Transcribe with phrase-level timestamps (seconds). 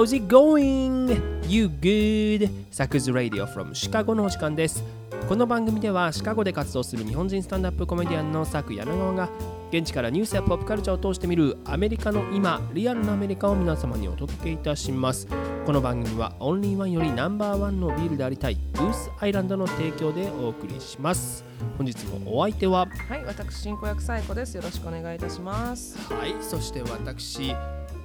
[0.00, 1.20] How's it going?
[1.46, 2.48] You good?
[2.70, 4.82] サクズ Radio from シカゴのお時間です。
[5.28, 9.28] この番組ではシカゴで活動する日本人スタンダップコメディアンのサク柳川が
[9.70, 15.28] 現地からニュースやポップカルチャーを通して見るアメリカの今、リアルなアメリカを皆様にお届けいたします。
[15.66, 21.44] この番組はオンリーワンよりナンバーワンのビールでありたいブースアイランドの提供でお送りします。
[21.76, 24.54] 本日もお相手ははい、私進行役サイコです。
[24.54, 25.98] よろしくお願いいたします。
[26.10, 27.54] はい、そして私、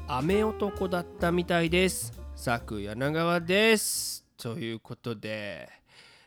[0.07, 2.13] 雨男だったみたいです。
[2.35, 4.23] 佐久柳川です。
[4.37, 5.67] ということで、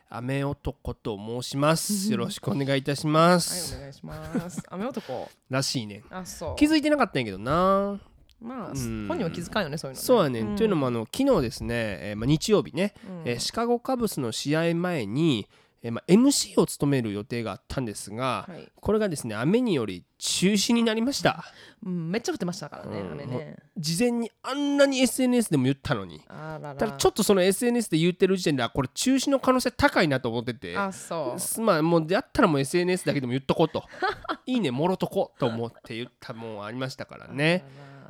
[0.09, 2.09] 雨男と申します。
[2.11, 3.75] よろしくお願いいたしまはい、す。
[3.77, 4.61] お願いします。
[4.69, 5.29] 雨男？
[5.49, 6.03] らしいね。
[6.09, 6.55] あ、そう。
[6.57, 7.99] 気づいてなかったんやけどな。
[8.41, 10.05] まあ、うん本人は気づかんよね、そういうの、ね。
[10.05, 15.47] そうやね、んというのもあの昨日ですね、えーまあ、日曜日ね、うんえーシカゴカブスの試合前に、
[15.81, 21.43] えーまあ、MC を務める予定があったんですが、はいこれがですね雨により中止になりました。
[21.85, 23.57] うん、めっちゃ降ってましたからね、うんあれね。
[23.77, 26.21] 事前にあんなに SNS でも言ったのに。
[26.27, 31.39] ただちょっとその SNS で言ってる時点であこれ中止の可能性高いなと思っててあ、そう。
[31.39, 33.83] すまあもうやったらもう SNS だけでも言っとこうと
[34.45, 37.63] いいねもろとこと思って言ったもんありましたからね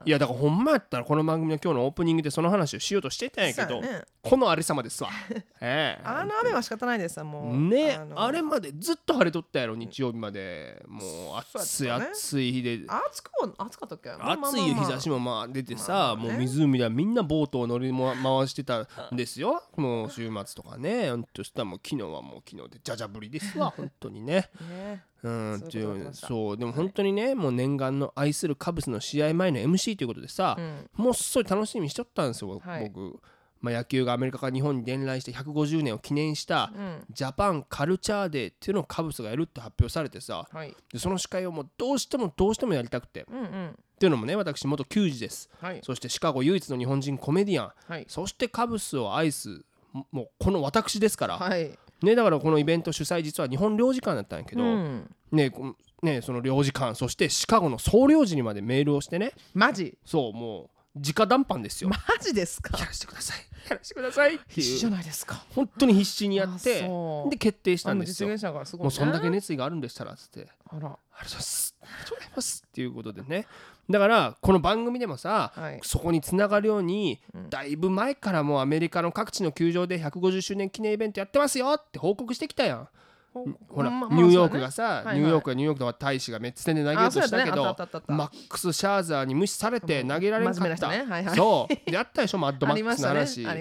[0.05, 4.03] いやだからほんまやったらこの番組の今日のオープニングでその話をしようとしてたんやけど、ね。
[4.21, 5.09] このありさまですわ。
[5.61, 6.01] ええ。
[6.03, 7.57] あの雨は仕方ないですもう。
[7.57, 10.83] ねのあれまでずっと晴れとったやろ日曜日まで。
[10.87, 12.81] もう暑い暑い日で。
[12.87, 14.09] 暑くは暑かったっけ？
[14.09, 19.63] まあまあ暑い日まあ差しもまあ出てさ、もう湖ではみんなボートを乗りも回してたんですよ。
[19.75, 21.09] もう週末とかね。
[21.11, 24.49] ほんとしたらもう昨日はもう昨日でじゃじゃぶりですわ 本当にね。
[24.69, 25.03] ね。
[25.23, 30.89] うんっていうそうでも本当にねもう念願の愛するカブスの試合前の MC ということでさ、うん。
[30.93, 33.19] もうすごい楽しみにしとったんですよ、はい僕、
[33.61, 37.03] まあ、野球がアメリカから日本に伝来して150年を記念したうん。
[37.11, 40.75] ジャパンカルチャーデーっていうのをカブスがやるって発表されてさはい。
[40.91, 43.75] でその司会をもうどうしてもどうしてもやりたくてっうんうん。
[43.99, 45.81] ていうのもね私元球児ですはい。
[45.83, 48.05] そしてシカゴ唯一の日本人コメディアンはい。
[48.07, 51.77] そしてカブスを愛すももうこの私ですから、はい。
[52.01, 55.15] ね、だからこのイベント主催実は日本領事館だったんやけど、うん。
[55.31, 59.97] ねこねその領事館そしてシカゴの総領事にまでメールをしてねマジ？
[60.05, 62.77] そうもう直談判ですよ、マジですか？
[62.77, 63.37] やらせてください。
[63.69, 65.43] やらせてくださいって必死じゃないですか。
[65.53, 66.81] 本当に必死にやっあて
[67.29, 68.29] で決定したんですよ。
[68.29, 68.83] 実現者がすごい、ね。
[68.85, 70.47] もうそんだけ熱意があるんでしたらっつって。
[70.67, 70.79] あら。
[70.79, 71.75] ありがとうございます。
[71.81, 73.45] ありがとうございますっていうことでね
[73.89, 75.79] だからこの番組でもさ、はい。
[75.81, 77.49] そこにつながるように、うん。
[77.49, 82.87] だいぶ前からもうアメリカの各地の球場で150周年記念イベントやってますよって報告してきたやん
[83.33, 91.03] ほほら、まあまあニューヨークがさ、はいはいニューヨークはニューヨークとは大使がメッツ戦で投げようとしたけど、あったあったあったマックス・シャーザーに無視されて投げられんかった、ね。
[91.03, 91.35] はいはい。
[91.35, 91.73] そう。
[91.73, 93.45] でやったでしょマッドマックスの話。
[93.45, 93.53] あ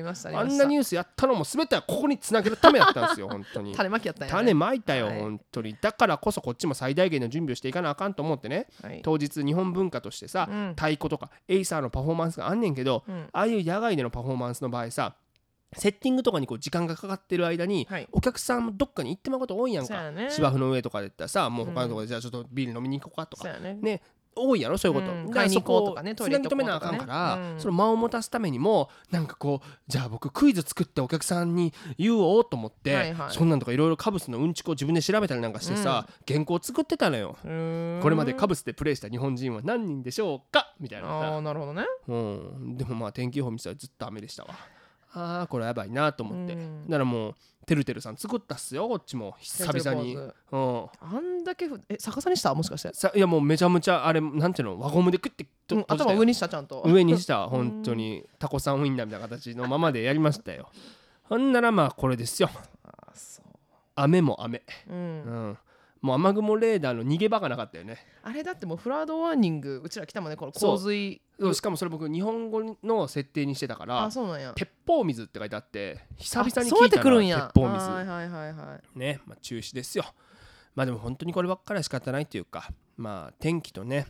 [0.45, 3.75] んなニュースやったのも全てはここにつなげるためやったんですよ本当に。
[3.77, 5.21] 種まきやったんや、ね、種まいたよ、はい。
[5.21, 5.77] 本当に。
[5.81, 8.69] だからこそこっちも最大限の準備をしていかなあかんと思ってね。
[8.83, 9.01] はい。
[9.03, 10.69] 当日日本文化としてさ、うん。
[10.71, 13.29] 太鼓とかエイサーのパフォーマンスがあんねんけど、うん。
[13.33, 15.15] ああいう野外でのパフォーマンスの場合さ
[15.77, 18.09] セッティングとかにこう時間がかかってる間に、はい。
[18.13, 20.31] お客さんもどっかに行ってまうこと多いやんか、そうやね。
[20.31, 23.79] 芝生の上とかで言ったらさもう他のところでじゃあちょっとビール飲みに行こうかとかそうやね。
[23.81, 24.03] ね
[24.41, 25.27] 多いやろそういうこと、うん。
[25.27, 27.53] だからそ買いに行こうこをとかねつなぎ止めなあかんかトイレ行こうとね。
[27.55, 33.31] うんその間を持たすためにもなんかこうじゃあ僕クイズ作ってお客さんに言おうと思って、はいはい。
[33.33, 37.37] そんなんとかいろいろカブスのうんちくを自分で調べたりなんかしてさ、原稿作ってたのよ。
[37.45, 38.01] うーん。
[38.01, 40.73] これまでカブスでプレーした日本人は何人でしょうか？
[40.79, 41.37] みたいなあさ。
[41.39, 41.85] あなるほどね。
[42.07, 44.55] うん、でもまあ天気予報見てたらずっと雨でしたわ
[45.13, 46.85] あーこれやばいなと思って、うん。
[46.87, 47.35] だからもう
[47.67, 49.35] てるてるさん作ったっすよこっちも。
[49.39, 50.17] 久々に。
[50.17, 50.87] うん。
[51.01, 52.55] あんだけふえ逆さにした？
[52.55, 54.79] もしかして、さいやもうめちゃめちゃあれなんていうの？
[54.81, 56.83] 輪ゴムでクッてとうん、頭上にしたちゃんと。
[56.87, 58.25] 上にした本当に。
[58.39, 60.71] タコさんウインナーみたいな形のままでやりましたよ。
[61.25, 62.49] ほんならまあこれですよ。
[62.85, 63.45] あそう。
[63.97, 64.97] 雨も雨、うん。
[64.97, 65.01] う
[65.51, 65.59] ん、
[66.01, 67.99] もう雨雲レーダーの逃げ場がなかったよね。
[68.23, 71.21] あれだってもうフラードワーニングうちら来たもんねこの洪水。
[71.53, 74.53] しかもそれ僕日本語の設定にしてたからあそうなんや。
[74.55, 77.51] 鉄砲水って書いてあって久々にあそうやって聞いたなくるんや。
[77.55, 77.91] 鉄砲水。
[77.91, 80.05] はいはいはいはいね、まあ、中止ですよ。
[80.75, 84.07] まあでも本当にこればっかりは仕方ないというか、まあ天気とね、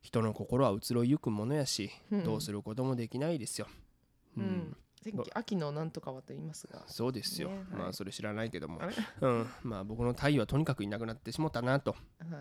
[0.00, 2.24] 人の心は移ろいゆくものやし、うん。
[2.24, 3.66] どうすることもできないですよ。
[4.38, 4.46] う、うん。
[4.46, 4.85] ん天気
[5.34, 6.82] 秋のなんとかはと言いますが。
[6.86, 7.48] そうですよ。
[7.48, 7.64] ねはい。
[7.82, 8.80] まあそれ知らないけども。
[9.20, 11.96] うん、まあ僕の太陽はとにかくいなくなってしもたなと、は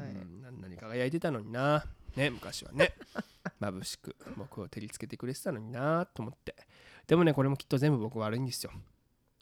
[0.08, 0.12] い。
[0.12, 0.42] うん。
[0.42, 1.86] な何輝いてたのにな、
[2.16, 2.96] ね、昔はね、
[3.62, 6.56] 眩しく僕を照りつけてくれてたのになと思って。
[7.08, 8.72] でもね、これもきっと全部僕悪いんですよ。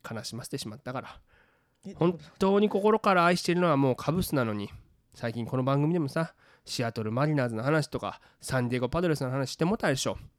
[0.09, 1.21] 悲しませてしまったから。
[1.85, 4.69] え本当に心から愛しているのはもうカブスなのに。
[5.15, 6.33] 最近この番組でもさ
[6.65, 10.13] シアトルマリナーズの話とかサンディエゴパドレスの話してもたでしょ。
[10.13, 10.29] うん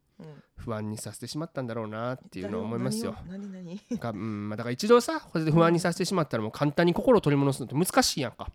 [0.57, 3.15] 不安にさせてしまったんだろうなっていうのを思いますよ。
[3.29, 3.49] 何を？
[3.49, 3.81] 何
[4.13, 8.49] うんまあ、だから一度さこれで不安にさせてしまったらもう簡単に心を取り戻すのって難しいやんか。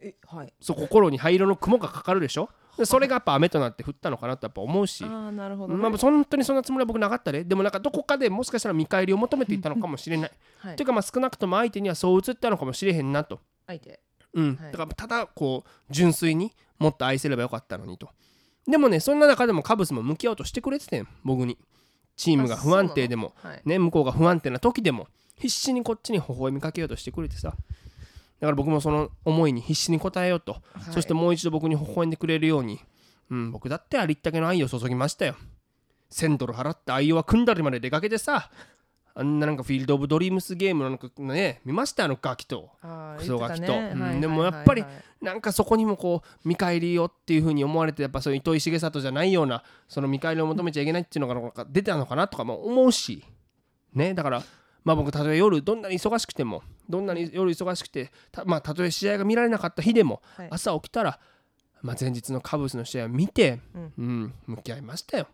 [0.00, 0.52] えはい。
[0.60, 2.48] そう心に灰色の雲がかかるでしょ？
[2.76, 5.80] でそれがやっぱ雨となって降ったのかなとやっぱ思うし、ああなるほど、ね。
[5.80, 7.44] まあ、本当にそんなつもりは僕なかったで。
[7.44, 10.30] でもなんかどこかでもしかしたら見返りを求めていったのかもしれない。
[10.58, 10.76] はい。
[10.76, 14.00] というかまあ少なくとも相手にはそう映ったのかもしれへんなと、相手。
[14.34, 14.56] うん。
[14.56, 14.72] はい。
[14.72, 18.08] だからただこう純粋にもっと愛せればよかったのにと
[18.66, 21.58] でもねそんな中でもカブスも向き合おうとしてくれててん僕に。
[22.16, 23.32] チームが不安定でも。
[23.36, 23.62] はい。
[23.64, 27.54] ね、向こうが不安定な時でも必死にこっちに微笑みかけようとしてくれてさ。
[28.40, 30.58] だから僕もその思いに必死に応えようと、は
[30.90, 30.92] い。
[30.92, 32.80] そしてもう一度僕に微笑んでくれるように、
[33.30, 35.36] うん、僕だってありったけの愛を注ぎましたよ。
[36.12, 38.50] 1000ドル払って愛は組んだりまで出かけてさ
[39.14, 42.04] あんななんかフィールド・オブ・ドリームスゲームのなんかね見ました？
[42.04, 42.70] あのガキと。
[43.18, 43.66] クソガキと。
[43.72, 43.94] ね。
[43.94, 44.84] はいでもはいやっぱり
[45.20, 53.22] なんかそこにもこう見返りをっていう風に思われてやっぱそういう糸井重里じゃないようなその見返りを求めちゃいけないっていうのがなんか出てたのかなとかも思うし。
[53.94, 54.42] ねだから
[54.84, 60.48] まあ僕たとえ夜どんなに忙しくてもどんなに夜忙しくてたまあたとえ試合が見られなかった日でもはい。
[60.50, 61.20] 朝起きたら
[61.82, 63.92] まあ前日のカブスの試合を見てうん。
[63.98, 65.24] うん向き合いましたよ。
[65.24, 65.32] はい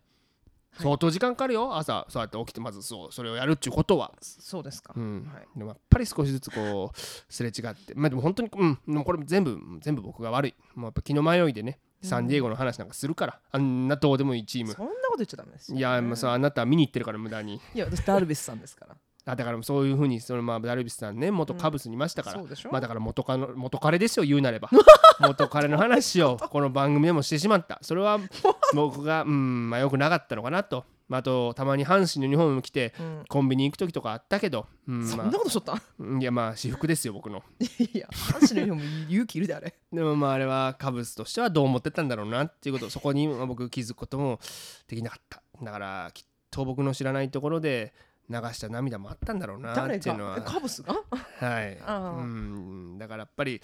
[0.81, 1.77] 相当時間かかるよ。
[1.77, 4.13] 朝そうやって起きてまずそうそれをやるっていうことは。
[4.21, 5.31] そうですか、うん。
[5.33, 5.47] はい。
[5.57, 6.99] でもやっぱり少しずつこう
[7.33, 7.95] すれ違って。
[7.95, 8.79] まあでも本当にうん。
[8.87, 10.55] でもこれ全部全部僕が悪い。
[10.75, 14.73] もうやっぱ気の迷いでねサンディエゴの話なんかするから、あんなどうでもいいチーム。
[14.73, 15.79] そんなこと言っちゃダメですよ。
[15.79, 17.61] いやもうさあなたは見に行ってるから無駄に。
[17.75, 18.93] いや私ダルビスさんですから。
[18.93, 18.97] あ
[19.37, 22.71] だからそういうふうにそのまあダルビスさんね元カブスにいましたから、そうでしょ？
[22.71, 24.71] まあだから元カノ元彼ですよ言うなれば。
[25.21, 27.79] 元彼の話をこの番組でもしてしまった。
[27.83, 28.19] それは
[28.75, 33.25] 僕がうんまあよくなかったのかなと、まあ、あとたまに阪神のユニフォーム着てうん。
[33.29, 35.75] コンビニ行く時とかあったけど、うんそまんなことしとった？
[35.75, 35.81] あ、
[36.21, 37.43] いやまあ私服ですよ僕の。
[37.61, 39.75] いや阪神のユニフォーム勇気いるであれ。
[39.93, 44.39] でもまああれはカブスとしてはどう思ってたんだろうなっていうことそこにまあ僕気づくことも
[44.87, 45.43] できなかった。
[45.63, 47.93] だからきっと僕の知らないところで
[48.31, 50.43] 流した涙もあったんだろうな誰っていうのは。
[50.43, 50.95] カブスが？
[51.39, 51.79] はい。
[51.79, 52.99] うん。
[52.99, 53.61] だからやっぱり、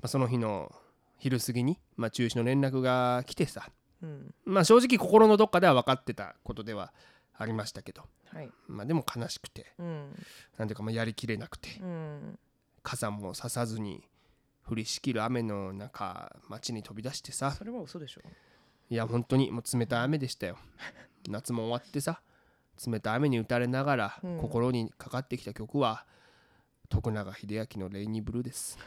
[0.00, 0.72] まあ、その日の
[1.18, 3.68] 昼過ぎに、まあ、中止の連絡が来てさ。
[4.02, 4.34] うん。
[4.44, 6.92] まあ正直心のどっかでは分かってたことでは
[7.36, 8.50] ありましたけど、はい。
[8.68, 9.72] まあ、でも悲しくて。
[9.78, 10.24] うん。
[10.56, 11.80] なんていうかまあやりきれなくて。
[11.80, 12.38] うん。
[12.82, 14.04] 傘もささずに
[14.68, 17.50] 降りしきる雨の中街に飛び出してさ。
[17.50, 18.20] それは嘘でしょ。
[18.88, 20.56] いや本当にもう冷たい雨でしたよ。
[21.28, 22.20] 夏も終わってさ
[22.84, 24.38] 冷たい雨に打たれながらうん。
[24.38, 26.04] 心にかかってきた曲は、
[26.88, 28.78] 徳永英明の「レイニーブルー」です。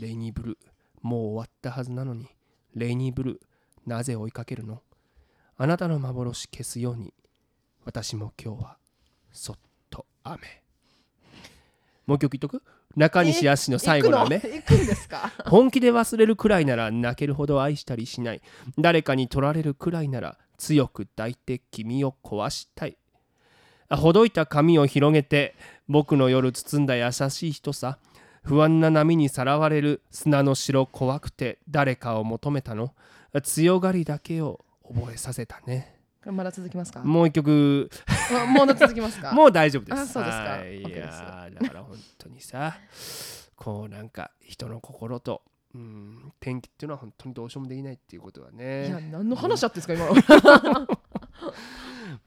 [0.00, 0.56] レイニーブルー
[1.02, 2.28] もう終わったはずなのに
[2.74, 3.40] レイニーブルー
[3.86, 4.82] なぜ追いかけるの？
[5.56, 7.14] あなたの幻消すように
[7.84, 8.78] 私も今日は
[9.32, 9.56] そっ
[9.90, 10.62] と雨。
[12.06, 12.62] もう一曲言っとく？
[12.96, 14.36] 中西康の最後の雨。
[14.36, 14.54] 行くの？
[14.56, 15.32] 行くんですか？
[15.46, 18.42] 本気で忘れるくらいなら泣けるほど愛したりしない。
[18.78, 22.96] 誰かに取られるくらいなら強く抱いて君を壊したい。
[23.88, 25.54] あほどいた髪を広げて
[25.88, 27.98] 僕の夜包んだ優しい人さ。
[28.42, 32.94] 不安な波にさらわれる砂の城怖くて誰かを求めたの。
[33.42, 35.96] 強がりだけを覚えさせたね。
[36.22, 37.00] これまだ続きますか？
[37.00, 37.90] もう一曲。
[38.40, 39.32] あ もう続きますか？
[39.32, 40.00] もう大丈夫です。
[40.00, 40.42] あそうですか。
[40.44, 42.76] はいやーだから本当にさ
[43.56, 45.42] こうなんか人の心と、
[45.74, 50.06] うん、天気っていうのは本当にどうしようもできないっていうことはいやね、何の話だってんですか今。
[50.06, 50.88] の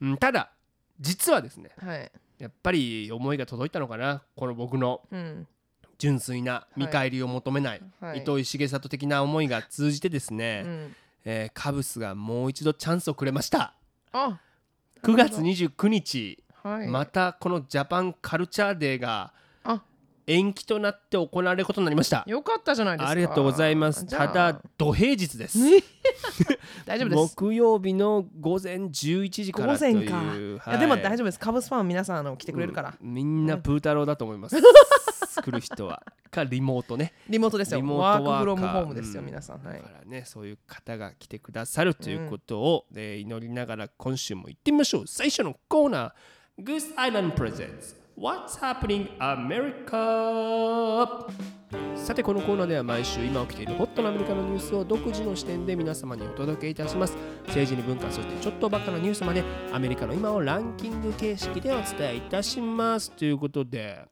[0.00, 0.52] うん、ただ
[1.00, 2.10] 実はですねはい。
[2.38, 5.46] やっぱり思いが届いたのかなこの僕のうん。
[5.98, 8.18] 純粋な見返りを求めない、はい。
[8.18, 10.96] 糸井重里的な思いが通じてですね、うん。
[11.24, 13.74] えーカブスがもう一度チャンスをくれました。
[14.12, 14.40] あ
[15.02, 16.88] 9月29日はい。
[16.88, 19.41] またこのジャパンカルチャーデーがあ
[20.26, 22.24] 延期となって行われることになりました。
[22.26, 23.10] よかったじゃないですか。
[23.10, 24.06] ありがとうございます。
[24.06, 25.58] ただど平日です。
[25.58, 25.82] ね
[26.86, 27.36] 大丈夫です。
[27.36, 29.94] 木曜日の午前11時からという。
[29.94, 30.70] 午前か。
[30.70, 30.74] い。
[30.74, 31.38] やでも大丈夫です。
[31.38, 33.46] カブスファン皆さんあの来てくれるから、うんみん。
[33.46, 34.56] なプータローだと思います、
[35.42, 36.02] 来る人は。
[36.30, 37.14] かリモートね。
[37.28, 37.78] リモートですよ。
[37.78, 39.62] リモートワークフロムホームですよ、うん皆さん。
[39.62, 39.78] はい。
[39.78, 45.06] だからねそういう方が来てくださるということを、えー祈りながら今週も行ってみましょう。
[45.06, 46.64] 最初のコーナー。
[46.64, 51.26] Goose Island Presents What's Happening America?
[51.96, 57.16] さてこのコーナーでは毎週今起きているホットなアメリカのニュースを独自の視点で皆様にお届けいたします。
[57.46, 59.42] 政治に文化そしてちょっとバカなニュースまで
[59.72, 63.10] アメリカの今をランキング形式でお伝えいたします。
[63.12, 64.04] ということで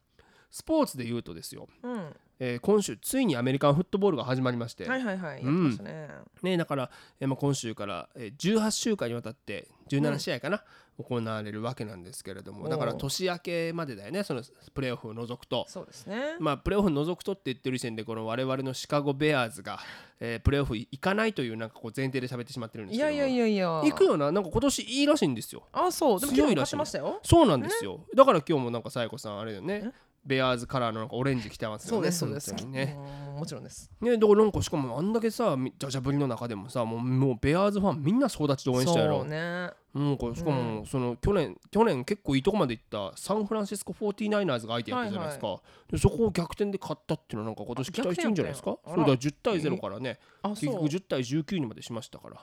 [0.51, 2.07] スポーツで言うとですよ、うん。
[2.39, 6.09] えー今週ついにアメリカンフットボールが始まりまして、はいはいはいやってうんましたね、
[6.43, 6.91] ね、だから、
[7.21, 10.63] えーまあ、今週から、えー18週間にわたって17試合かな、
[11.03, 14.43] 行われるわけなんですけれどもだから年明けまでだよねその
[14.75, 15.65] プレーオフを除くと。
[15.69, 16.37] そうですね。
[16.39, 19.79] まあ、プレーオフ除くとって言ってる時点でこの我々のシカゴ・ベアーズが、
[20.21, 23.69] えープレーオフ行かないというなんかこう前提で喋ってしまってるんですけどいやいやいやいや。
[23.85, 26.21] 行くよななんか今年いいらしいんですよあ、そう。
[26.21, 27.21] でも強いらしい昨日買ってましたよ。
[27.23, 29.93] そうなんですよだから今日もなんかサイコさんあれだよね
[30.25, 32.67] ベアーズカラーのオレンジ着てますよねそうですそうです。
[32.67, 32.99] ね
[33.33, 33.91] うんもちろんです。
[34.01, 39.71] ねだからなんかしかもあんだけさみじゃじゃぶりの中でもさもうもうベアーズファンみんな総立ちで応援したやろそうね。
[39.93, 45.61] うん、これしかもその去年去年結構いいとこまで行ったサンフランシスコ 49ers が相手やったじゃないですか、
[45.91, 48.79] でそこを逆転で勝ったっていうのはなんか今年期待していいんじゃないですか？
[48.87, 50.85] そうだ10対0からねあ、結局そう。
[50.85, 52.37] 10対19にまでしましたから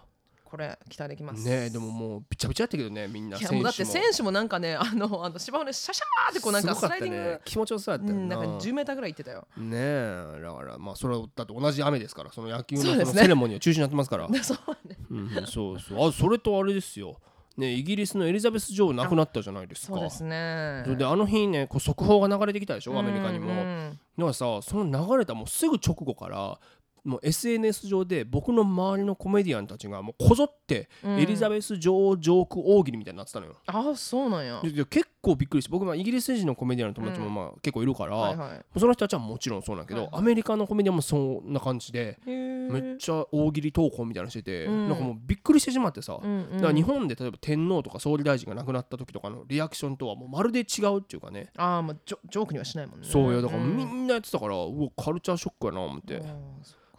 [0.47, 1.45] これ期待できます。
[1.45, 4.31] ねえでももうびちゃびちゃやったけどねみんないやもうだって選手も。
[4.31, 9.47] なんかね あのあの芝生でシャシャーってこうなんかスライディング、ね気持ちよさだったようん、なんかな10メーターぐらい行ってたよ。
[9.57, 14.27] ねえだからまあそれはだって同じ雨ですからその野球のそのセレモニーは中止になってますから。
[14.27, 14.97] で そうね。
[15.09, 16.09] うんうんそうそう。
[16.09, 17.19] あそれとあれですよ。
[17.57, 19.93] ねイギリスのエリザベス女王亡くなったじゃないですか。
[19.93, 20.83] そうですね。
[20.95, 23.99] であの日ねこう速報が流れてきたでしょアメリカにも、うんうん。
[24.17, 26.59] だからさその流れたもうすぐ直後から
[27.07, 33.55] もう SNS 上で僕の周りのコメディアンたちがもうこぞってうんエリザベス女王ジョーク大喜利みたいになってたのよ。
[33.65, 34.61] あ、そうなんや。
[34.61, 37.35] 結構びっくりして僕まあイギリス人のコメディアンの友達もうん。
[37.35, 38.79] まあ結構いるから、はいはい。
[38.79, 40.21] その人たちはもちろんそうなんだけど、はいはい。
[40.21, 44.89] アメリカのコメディアンもそんな感じでめっちゃ大喜利投稿みたいなのしてて、うん。
[44.89, 51.51] なんかもうびっくりしてしまってさ、うんうんだから日本で例えば天皇とか総理大臣が亡くなった時とかのリアクションとはもうまるで違うっていうかね。
[51.57, 53.07] あーまあジョジョークにはしないもんね。
[53.09, 54.05] そうよだからみうん。
[54.05, 56.21] んなやってたから、うわカルチャーショックやな思って、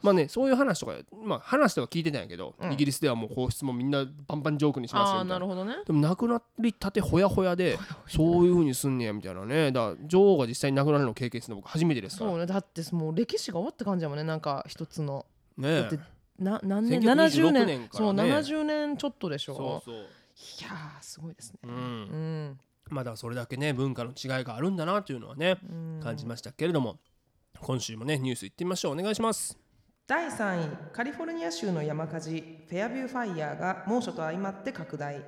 [0.00, 0.92] まあねそういう話とか
[1.24, 2.72] まあ話とか聞いてたんやけど、うん。
[2.72, 5.34] イギリスではもう皇室もみんなバンバンジョークにしますよみたな。
[5.34, 5.74] ないるほどね。
[5.84, 9.72] でも亡くなりたてほやほやでそういう風にすんねやみたいなね。
[9.72, 12.30] だ女王が実際に亡くなるのを経験するの僕初めてですから。
[12.30, 12.46] そうね。
[12.46, 14.24] だってもう歴史が終わった感じやもんね。
[14.24, 15.26] なんか一つの。
[15.58, 16.02] だってね
[16.38, 17.66] な何年？1926 70年。
[17.66, 19.94] 年からそうね70年ちょっとでしょそうそう。
[19.96, 19.98] い
[20.62, 21.58] やーすごいですね。
[21.64, 21.72] うん。
[21.72, 22.60] うん。
[22.90, 26.00] まあだそれだけね文化の違いがあるんだなというのはねうん。
[26.02, 26.98] 感じましたけれども
[27.60, 28.92] 今週もねニュースいってみましょう。
[28.92, 29.58] お願いします。
[30.06, 32.30] 第3位カリフォルニア州の山火事。
[32.68, 35.22] フェアビューファイヤーが猛暑と相まって拡大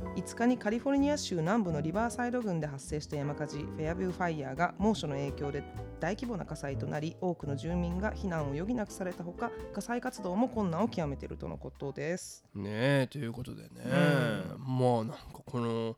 [0.00, 3.58] 5日にカリフォルニア州南部のリバーサイド郡で発生した山火事。
[3.58, 5.62] フェアビューファイヤーが猛暑の影響で
[6.00, 12.44] 大規模な火災となり多くの住民が避難を余儀なくされたほか火災活動も困難を極めているとのことです。
[12.54, 12.62] ね
[13.02, 13.68] えということでね、
[14.58, 15.96] まあなんかこの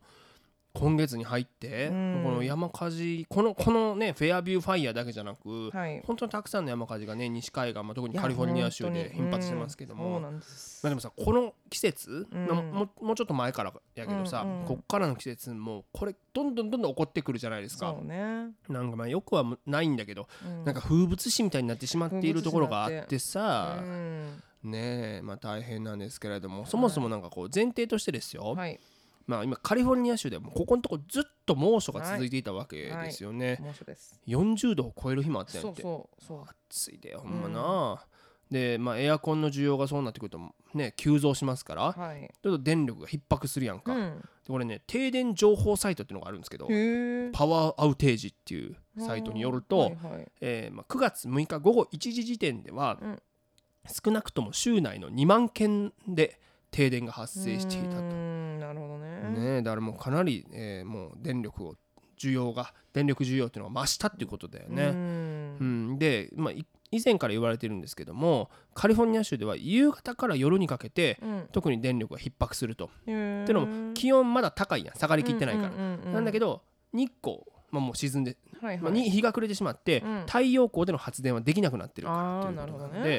[0.77, 2.21] 今月に入って、うん。
[2.23, 6.01] この山火事このこのねフェアビューファイヤーだけじゃなく、はい。
[6.05, 12.47] 本当にたくさんの山火事がね西海岸、まあ、特にカリフォルニア州で頻発してますけども、うんまあ、でもさこの季節、うん。
[12.47, 14.65] のももうちょっと前からやけどさ、うんうん。
[14.65, 17.93] こっからの季節もうこれどんどんどんどん起こってくるじゃないですか。
[18.03, 20.63] ね、なんかまあよくはないんだけど、うん。
[20.63, 24.43] なんか風物詩みたいになってしまっているところがあってさ、うん。
[24.63, 28.79] ねえまあ大変なんですけれどもそもそもなんかこう前提としてですよ、はい
[29.27, 34.19] まあ今カリフォルニア州でもここのとこずっと猛暑が続いていたわけですよね、猛暑です。
[34.25, 36.43] 40度を超える日もあったんやってそうそう。
[36.69, 38.05] 暑いでほんまな、
[38.49, 40.39] でまあエアコンの需要がそうなってくると
[40.73, 42.33] ね急増しますからはい。
[42.41, 44.29] ちょっと電力が逼迫するやんか、でうん。
[44.47, 46.67] これね停電情報サイトっていうのがあるんですけど
[47.33, 50.31] パワーアウテージっていうサイトによると、はいはい。
[50.39, 53.21] えーまあ、9月6日午後1時時点では、うん。
[54.03, 58.01] 少なくとも州内の2万件で停電が発生していたと。
[58.03, 61.75] なるほどねねえだからもうかなり、えーもう電力を
[62.17, 64.89] 需要が電力需要っていうのが増したっていうことだようね。
[64.91, 72.85] んうん、で、まあ、い以前から言われてるんですけどもカリフォルニア州では夕方から夜にかけてうん特に電力が逼迫すると。
[72.85, 75.69] ってのも気温まだ高いやん下がりきってないから。
[76.11, 83.09] なんだけど日光、まあ、もう沈んで、まあ、はいはいに日が暮れてしまって、うん太陽光での発電はできなくなってるからっていうことなのあーなるほど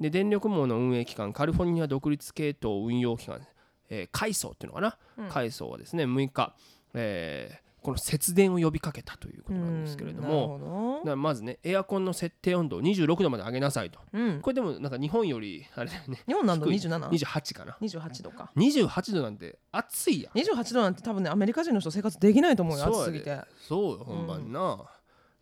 [0.00, 3.46] でで電力網の運営機関カリフォルニア独立系統運用機関、
[3.88, 5.28] えー、海藻っていうのかな、うん。
[5.28, 6.54] 海藻はですね6日、
[6.94, 14.00] えーこの節電を呼びかけたということなんですけれども、もだからまずねエアコンの設定温度を26度まで上げなさいと。
[14.12, 14.40] うん。
[14.40, 17.08] これでもなんか日本よりあれだよね日本何度低い 27?
[17.10, 17.78] 28かな。
[17.80, 18.50] 28度か。
[18.56, 20.32] 28度なんて暑いやん。
[20.36, 23.26] 28度なんて多分ねアメリカ人の人生活できないと思うよ暑すぎて。
[23.26, 23.40] で。
[23.68, 24.84] そうよ本番な、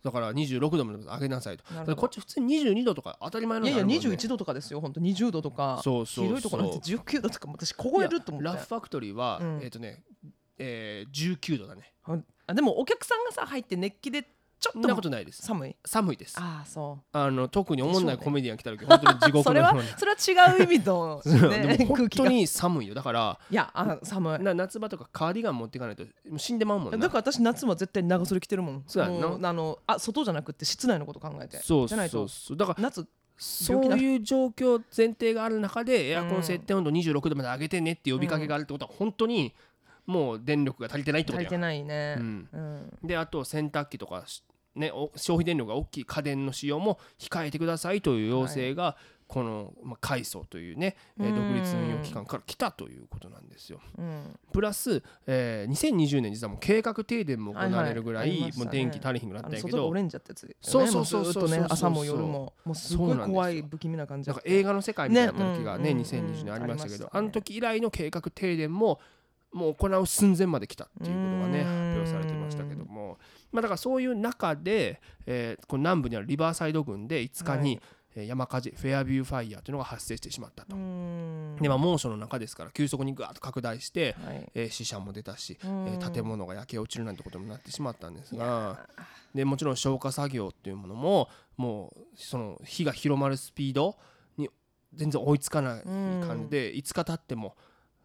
[0.04, 1.96] だから26度まで上げなさいと。
[1.96, 5.00] こっち普通に22度とか当たり前のいやいやのがあるもんね21度とかですよ本当。
[5.00, 5.80] 20度とか。
[5.82, 9.60] そうそう広いところなんて19度とかも私凍えると思ってラフファクトリーは、うん。
[9.62, 10.04] えっ、とね、
[10.58, 11.94] えー、19度だね。
[12.46, 14.28] あでもお客さんがさ入って熱気で
[14.64, 15.42] ちょそんなっとことないです。
[15.42, 15.76] 寒い？
[15.84, 16.36] 寒いです。
[16.38, 19.98] ああそあの特に思んないコメディアン来た時 本当に地うそれは獄のような。
[20.16, 22.94] それは違う意味の、ね、 でも 本当に寒いよ。
[22.94, 24.42] だからやあ寒い。
[24.42, 26.96] な夏場とかカーディガン持っていかないともう死んでまうもんな。
[26.96, 28.84] だから私夏は絶対長袖着てるもん。
[28.86, 29.28] そうやんな。
[29.28, 31.58] もあのあ外じゃなくて室内のこと考えて。
[31.58, 32.56] そうそうそう。
[32.56, 33.06] だから夏
[33.36, 39.52] そういう状況前提がある中でエアコン設定温度26度まで上げてねって呼びかけがあるってことは本当に
[40.06, 42.16] もう電力が足りてないってことや足りてないね。
[42.18, 42.48] うん。
[42.52, 42.58] う
[43.04, 43.06] ん。
[43.06, 44.42] であと洗濯機とかし
[44.76, 53.80] ね、お消費電力が大きい家電の使用も控えてくださいという要請が、この、まあ、海藻というね、えーうん独立運用機関から来たということなんですよ。
[53.98, 54.38] うん。
[54.52, 58.56] プラス、えー2020年実はもう計画停電も行われるぐらい,、はいはいね。
[58.56, 60.56] もう電気足りひんくなったんやけどあの外がオレンジだったやつよね。
[60.60, 63.34] そうそうそうそうそうね朝も夜ももうすごいそうなんですよ。
[63.34, 64.48] 怖い不気味な感じなんだった。
[64.48, 69.00] か映画の世界みたいになった時がねねうん2020年ありましたけど、うんあの時以来の計画停電も
[69.52, 72.33] もう行う寸前まで来たっていうことがねう表されて
[73.54, 77.80] まあ、だからそういう中で、えーこの南部にあるリバーサイド郡で5日に、
[78.16, 80.76] 山火事フェアビューファイヤーというのが発生してしまったと。
[80.76, 81.56] うん。
[81.60, 84.50] でまあ、猛暑の中ですから急速にガーッと拡大して、はい。
[84.54, 85.86] えー死者も出たし、うん。
[85.88, 88.86] えー建物が焼け落ちるなんてことになってしまったんですが
[89.34, 93.96] でもちろん消火作業っていうものももうその火が広まるスピード
[94.36, 94.48] に
[94.92, 95.82] 全然追いつかない
[96.26, 97.56] 感じで、5日経っても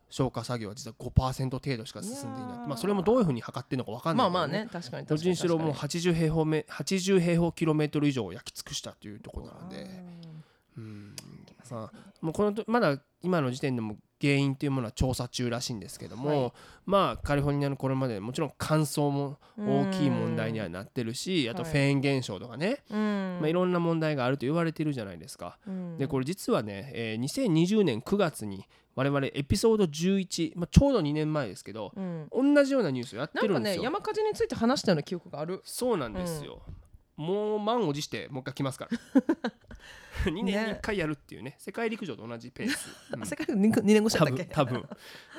[0.10, 2.68] 消火作業は実は5%程度しか進んでいない。
[2.68, 4.34] まあ、それもどういうふうに測ってるのか分かんないけど。
[4.34, 5.36] まあまあね確かにどっちに。
[5.36, 9.84] しろもう確か80平方メ80平方キロメートル以上を焼き尽くしたというところなので。
[9.84, 9.90] に
[10.78, 11.16] うん。
[11.72, 16.52] まあ、もうこのとまだ今の時点でも原因というものは調査中らしいんですけども、はい。
[16.86, 23.38] まあカリフォルニアのこれまでもちろん乾燥も大きい問題にはなってるしあとフェーン現象とかね、うん。
[23.40, 25.58] まあ、いろんな問題があると言われているじゃないですか。
[25.68, 25.98] うん。
[25.98, 28.66] でこれ実はね、えー2020年9月に
[29.00, 32.28] 我々エピソード11、まあ、ちょうど2年前ですけどうん。
[32.54, 33.82] 同じようなニュースをやっなんかてるんですよ。
[33.82, 35.62] ね山火事について話したような記憶がある。
[35.64, 36.62] そうなんですよ。
[37.16, 38.98] もう満を持してもう一回来ますから。
[40.26, 41.56] 2年に1回やるっていうね。
[41.60, 42.90] 世界陸上と同じペース。
[43.16, 43.26] うん。
[43.26, 44.44] 世界2年越しだ多ったっけ？
[44.44, 44.90] 分多分。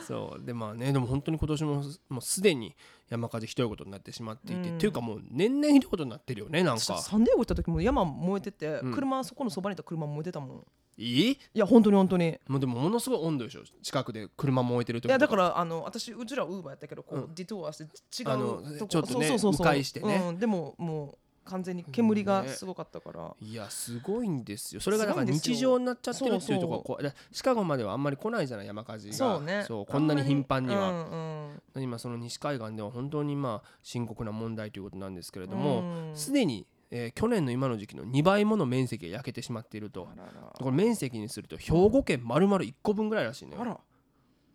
[0.07, 0.43] そう。
[0.43, 2.75] でまあねでも本当に今年ももうすでに
[3.11, 4.77] 山火事ひどいことになってしまっていて、うん。
[4.77, 6.81] っていうかもう年々ひどいことになってるよねなんか。
[6.83, 8.95] 私サンディエゴ行った時も山燃えてて、うん。
[8.95, 10.67] 車そこのそばにいた車燃えてたもん
[11.01, 11.31] いい？
[11.33, 12.39] いや本当に本当に。
[12.47, 13.63] もうでもものすごい温度でしょ。
[13.83, 17.35] 近くで車燃えてる時いやだかららあの私うちらウーバーやったけどこう、うん。
[17.35, 19.67] ディトゥアして違うあのとこちょっとねそうそうそうそう。
[19.67, 20.23] 迂回してね。
[20.29, 24.81] うん、でももう完全に煙がすごかったから、いやすごいんですよ。
[24.81, 26.77] それがだから日常になっちゃってるっていうところ。
[26.77, 27.03] そうこう。
[27.03, 29.15] だシカゴまではあんまり来ないじゃない山火事が。
[29.15, 29.67] そうね。
[29.69, 31.83] こんなに頻繁には、うんうん。
[31.83, 36.13] 今その西海岸では本当にまあ深刻な問題ということなんですけれどもうん。
[36.15, 40.09] すで、に、えー去年の今の時期の2倍もの面積が焼けてしまっていると。
[40.55, 43.79] これ面積にすると兵庫県丸々1個分ぐらいらしいねあら。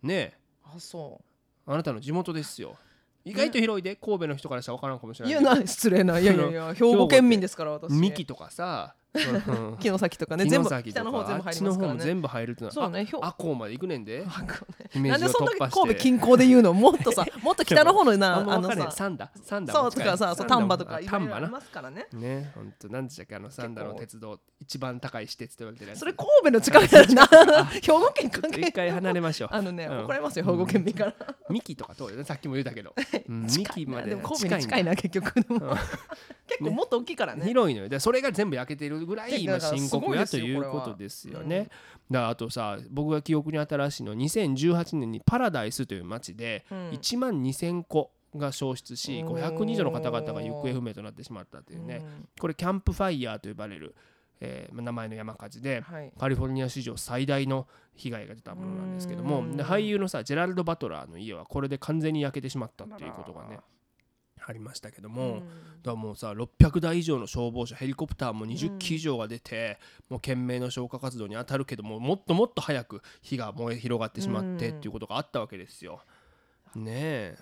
[0.02, 0.34] ねえ。
[0.64, 1.20] あそ
[1.66, 2.76] あなたの地元ですよ。
[3.24, 5.32] 意外と広いで神戸の人からしたら分からんかもしれうい。
[5.34, 6.18] ないけどやな失礼な。
[6.20, 7.90] いやいやいや 兵庫県民ですから私。
[7.92, 8.94] 三木とかさ
[9.46, 10.46] うん木の先とかね。
[10.46, 12.00] 全部北の方全部入りますからね。
[12.00, 13.04] 全部入るってのはそうね。
[13.04, 14.24] 兵あこうまで行くねんで。
[14.94, 16.72] なんでそんな神戸近郊で言うの？
[16.72, 18.90] もっとさ もっと北の方のなあのさ。
[18.90, 21.48] 三田三田そうとかさ丹波とか丹波な。
[21.48, 22.06] ますからね。
[22.12, 23.36] ね本当なんでしたっけ？
[23.36, 26.00] あの三田の鉄道一番高い私鉄と言われてるやつ。
[26.00, 27.64] それ神戸の近くだな。
[27.66, 29.48] 兵庫県関係一回離れましょう。
[29.52, 29.98] あのねうん。
[30.04, 31.14] 怒られますよ兵庫県民から。
[31.48, 32.94] ミキとか通るよねさっきも言ったけど、
[33.28, 35.48] うん、ミキまで近いな結局結
[36.64, 37.44] 構もっと大きいからね。
[37.46, 37.88] 広いのよ。
[37.88, 41.48] でそれが全部焼けてるぐらい今深刻やということですようん。
[41.48, 41.68] ね。
[42.10, 46.90] だあとさ僕が記憶に新しいの2018年にパラダイスという町でうん。
[46.90, 52.04] 1万2000個が消失しおー500人以上の方々が行方不明となってしまったというね。
[52.38, 53.94] これキャンプファイヤーと呼ばれる、
[54.40, 56.12] えー名前の山火事でうんはい。
[56.18, 59.44] カリフォルニア史上最大の被害が出たものなんですけども。
[59.64, 63.60] 俳優のさジェラルド・バトラーの家はこれで完全に焼けてしまったっていうことがね
[64.48, 65.42] ありましたけども、
[65.82, 69.78] だからもうさ600台以上の消防車ヘリコプターも20機以上が出て、
[70.08, 74.78] もう懸命の消火活動に当たるけどももっともっと早く火が燃え広がってしまってうん。
[74.78, 76.00] っていうことがあったわけですよ。
[76.74, 77.36] ね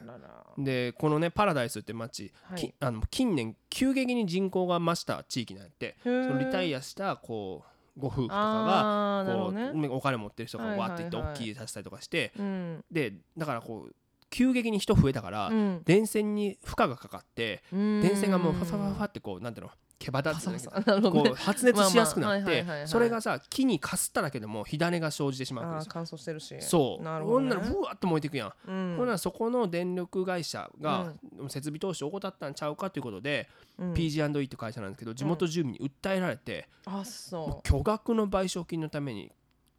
[0.56, 2.60] でこのねパラダイスって町、はい。
[2.60, 5.96] きあの近年急激に人口が増した地域なんやって。
[6.02, 7.64] そのリタイアしたこ
[7.96, 9.88] うご夫婦とかがこどね。
[9.88, 12.84] うお金持ってる人がはいはいわーっていってはい大きいさせたりとかしてうん。
[12.90, 13.94] でだからこう
[14.34, 15.82] 急激に人増えたから、うん。
[15.84, 20.68] 電線に負荷がかかって電電線がもうファファファファってこうなんていうの毛羽立つ
[21.08, 26.60] こう発熱しやすくなってそれがさ木にかすっただけでも火種が生じてしまうわけです乾燥してるし。
[26.60, 27.04] そう。
[27.04, 27.54] なるほどね。
[27.54, 28.96] ほんならブワーって燃えていくやん、うん。
[28.96, 31.12] ほんならそこの電力会社が
[31.48, 33.92] 設備投資を怠ったんちゃうかということで、うん。
[33.92, 39.30] PG&E って会社なんですけど地元住民に訴えられて、あそ巨額の賠償金のために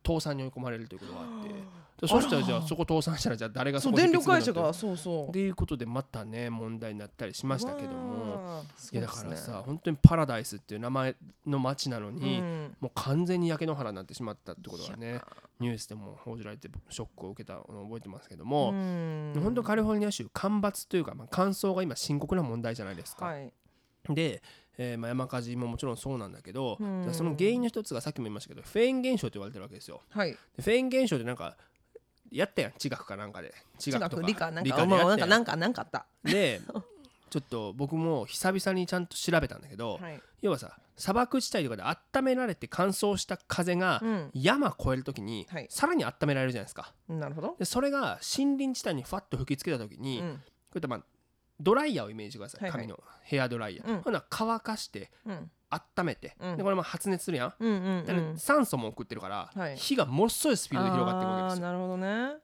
[0.05, 1.49] 倒産に追い込まれるということがあって。
[2.01, 5.29] でそしたらじゃあそこ倒産したらじゃあ誰がうそうこで電力会社がそうそう。
[5.29, 8.63] っていうことでまたね問題になったりしましたけども。
[8.91, 11.15] いやだからさ本当にパラダイスっていう名前
[11.45, 12.75] の街なのに、うん。
[12.81, 15.21] もう完全に焼け野原になってしまったってことがね
[15.59, 19.33] ニュースでも報じられてショックを受けたのを覚えてますけども、うん。
[19.41, 23.27] 本当カリフォルニア州干ばつというか、まあ、乾燥が今深刻な問題じゃないですか。
[23.27, 23.53] はい。
[24.09, 24.41] で、
[24.77, 27.13] えーまあ、山火事ももちろんそうなんだけど、うん。
[27.13, 30.01] その原因の一つがさっきも言いましたけどフェーン現象と言われてるわけですよ。
[30.09, 30.31] はい。
[30.31, 31.55] でフェーン現象ってなんか
[32.31, 33.53] やったやん地学かなんかで。
[33.77, 36.05] 地中学とか学理科なん理かなんかなんかなんかあった。
[36.23, 36.61] で
[37.29, 40.21] ちょっと僕も久々にちゃんと調べたんだけど、はい。
[40.41, 44.31] 要はさ砂漠地帯とかで温められて乾燥した風がうん。
[44.33, 45.67] 山越える時にはい。
[45.69, 46.93] さらに温められるじゃないですか。
[47.07, 47.55] なるほど。
[47.57, 50.35] でそれが森林地帯にファッと吹きつけた時に、うん。
[50.35, 50.41] こ
[50.75, 51.03] ういったまあ
[51.59, 52.81] ドライヤーをイメージしてください、はいはい。
[52.81, 54.01] 髪のヘアドライヤー、うん。
[54.01, 55.51] ほな乾かしてうん。
[55.69, 56.57] 温めて、うん。
[56.57, 59.77] でこれも発熱するやん、うんうんだから酸素も送ってるから、はい。
[59.77, 61.65] 火がものすごいスピードで広がっていくわけですよ。
[61.65, 62.35] なるほどね。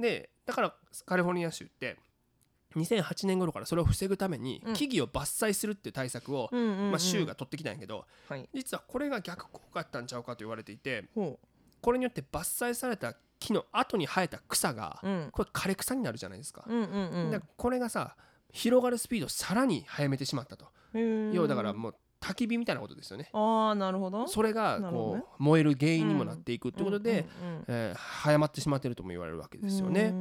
[0.00, 1.98] でだからカリフォルニア州って
[2.74, 4.74] 2008年頃からそれを防ぐためにうん。
[4.74, 6.90] 木々を伐採するっていう対策を、うんうんうん。
[6.92, 8.48] まあ、州が取ってきたんやけどはい。
[8.54, 11.38] 実はこれが逆効果だったんちゃうかと言われていてほ
[11.80, 15.08] これによって伐採された木の後に生えた草がう。
[15.08, 16.64] うんこれ枯れ草になるじゃないですか。
[16.66, 16.84] うんうん
[17.32, 18.16] うんこれがさ
[18.52, 20.66] 広がるスピードをさらに速めてしまったと。
[21.32, 23.28] 要はだからもう焚き火みたいなことですよね。
[23.32, 24.28] ああなるほど。
[24.28, 30.14] それがこう燃える原因にもなっていくってことで、うんうんうんえー早まってしまっているとも言われるわけですよね。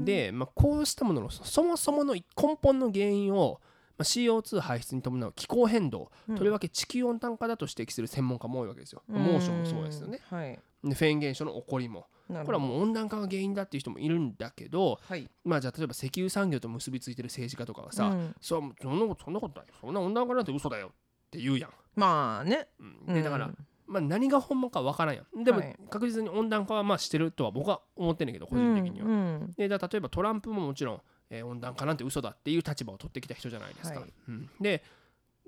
[0.00, 2.22] で、まあ、こうしたもののそそもそもの根
[2.60, 3.60] 本の原因を、
[3.98, 6.36] まあ、CO2 排出に伴う気候変動、うん。
[6.36, 9.02] とりわけ地球温暖化だと指摘する専門家も多いわけですよ。
[9.08, 10.20] 猛暑もそうですよね。
[10.32, 10.58] うんはい。
[10.84, 15.28] でフェーン現象の起こりもこれはもう温暖化が原因だっていう人もいるんだけど、はい。
[15.44, 18.34] まあ、じゃあ例えば石油産業と結びついてる政治家とかはさ、うん。
[18.40, 19.74] そうそんなことそんなことないよ。
[19.80, 20.90] そんな温暖化なんて嘘だよっ
[21.30, 21.70] て言うやん。
[21.94, 22.68] まあね。
[23.06, 23.14] うん。
[23.14, 23.50] でだから、
[23.86, 25.44] まあ、何が本物かわからんやん。
[25.44, 29.06] でもはい確実に温暖化はまあしてるとは僕は思ってんねんけど個人的には。
[29.06, 29.52] うんうん。
[29.56, 34.00] でだ例えばトランプももちろん、えー温暖化なんて嘘だっていう立場を取ってきた人じゃないですか。
[34.00, 34.12] はい。
[34.28, 34.50] うん。
[34.60, 34.82] で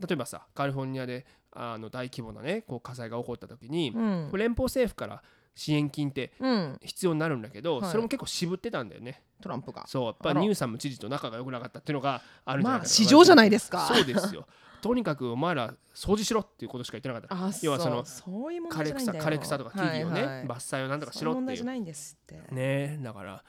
[0.01, 4.31] 例えばさカリフォルニアであの大規模なねこう火災が起こった時に、うん。
[4.35, 5.23] 連邦政府から
[5.55, 6.79] 支援金ってうん。
[6.83, 7.91] 必要になるんだけど、はい。
[7.91, 9.23] それも結構渋ってたんだよね。
[9.41, 9.87] トランプが。
[9.87, 10.05] そう。
[10.07, 13.87] やっぱニューサム知事と仲が良くなかったっていうのがあるんじゃないかなまあ市場じゃないですか。
[13.87, 14.47] そうですよ。
[14.81, 17.35] とにかくお前ら掃除しろっていうことしか言ってなかった。
[17.35, 22.55] あ要はその枯れ草枯れ草とか木々をね、はいはい伐採をなんとかしろっていう。
[22.55, 22.99] ね。
[23.03, 23.45] だから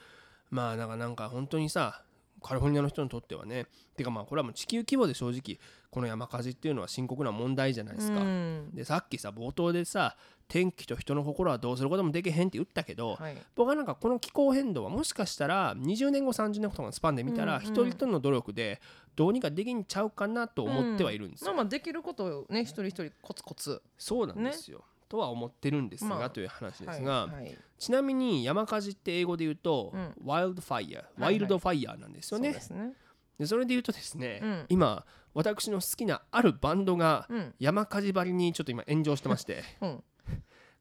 [0.49, 2.03] まあだからなんか本当にさ
[2.41, 3.67] カリフォルニアの人にとってはね。
[3.95, 5.59] てかまあこれはもう地球規模で正直
[5.91, 8.21] この山火事っていうのは深刻な問題じゃないですか。
[8.21, 8.71] うん。
[8.73, 10.15] でさっきさ冒頭でさ
[10.47, 13.37] 天気と人の心はどうすることもできへんって言ったけど、はい。
[13.55, 17.67] 僕はなんかこの気候変動はもしかしたら20年後30年後とかのスパンで見たらうんうん。
[17.67, 18.81] 一人一人の努力で
[19.15, 21.47] どうにかできんちゃうかなと思ってはいるんですよ。
[21.47, 23.81] まあまあできることをね一人一人コツコツ。
[23.97, 26.29] そうなんですよ、とは思ってるんですが、まあ。
[26.29, 27.57] という話ですが、はいはい。
[27.79, 30.13] ちなみに山火事って英語で言うと、うん。
[30.23, 31.13] ワイルドファイヤーはい。
[31.17, 32.55] ワイルドファイヤーなんですよね。
[33.39, 34.65] でそれで言うとですね、うん。
[34.67, 37.53] 今私の好きなあるバンドがうん。
[37.59, 39.63] 山火事ばりにちょっと今炎上してまして。
[39.81, 40.03] うん。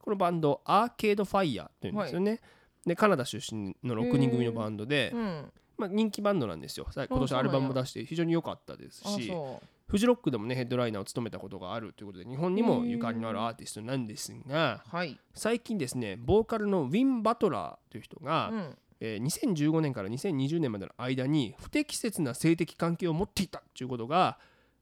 [0.01, 2.41] このバンドアーケードファイヤーというんですよね、
[2.87, 5.53] でカナダ出身の6人組のバンドで、うん。
[5.77, 6.87] まあ、人気バンドなんですよ。
[6.91, 15.19] さ今年アルバムも出して非常に良かったですあしそフジロックでもねヘッドライナーを務めたことがあるということで日本にもゆかりのあるアーティストなんですがうはい。
[15.35, 24.39] 最近ですねボーカルのウィン・バトラーという人が、うんえー2015年から2020年までの間に不適切な性的関係を持っていたということが、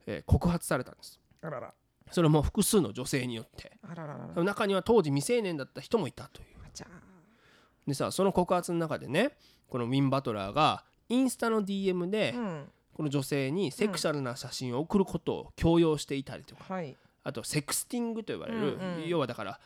[0.07, 1.21] えー告発されたんです。
[1.43, 1.73] あらら。
[2.11, 3.73] それも複数の女性によって。
[3.83, 4.45] あらららら。
[4.45, 6.57] 中には当時未成年だった人もいたという。
[7.87, 9.31] でさその告発の中でね
[9.69, 12.65] このウィン・バトラーがインスタの DM でうん。
[12.95, 16.65] この女性にセクシャルな写真を送ることを強要していたりとか。
[16.73, 16.97] はい。
[17.25, 19.61] あとセクスティングと呼ばれる、うんうん要はだから、まあ、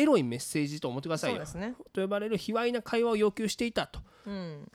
[0.00, 1.40] エロいメッセージと思ってくださいうよ。
[1.40, 1.74] そですね。
[1.92, 4.00] と呼ばれる卑猥な会話を要求していたと。
[4.26, 4.70] うん。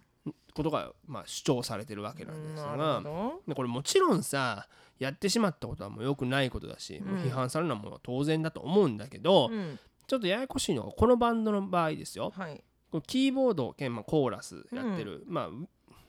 [0.54, 3.02] ことが、まあ、主張されてるわけなんですな
[3.48, 4.68] がこれもちろんさ
[5.00, 9.80] やってしまったことはもう良くないことだし、もう批判されるのはもう当然だと思うんだけど、どうん。
[10.06, 12.32] ちょっとややこしいのがこのバンドの場合ですよ。
[12.36, 12.64] はい。
[12.92, 15.50] このキーボード兼まあコーラスやってる、まあ、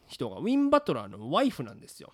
[0.06, 2.12] 人がウィン・バトラーのワイフなんですよ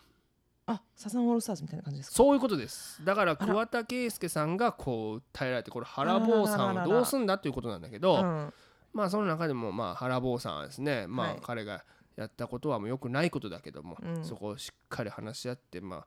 [0.72, 2.16] あサザンオールスターズみたいな感じですか？
[2.16, 3.04] そういうことです。
[3.04, 8.52] だから桑田佳祐さんがこう訴えられてこれ原坊さんをどうすんだということなんだけどうん
[8.92, 11.38] まあその中でもまあ原坊さんはですねまあはい。
[11.42, 11.84] 彼が
[12.16, 14.24] やったことはもう良くないことだけども、うん。
[14.24, 16.04] そこをしっかり話し合ってま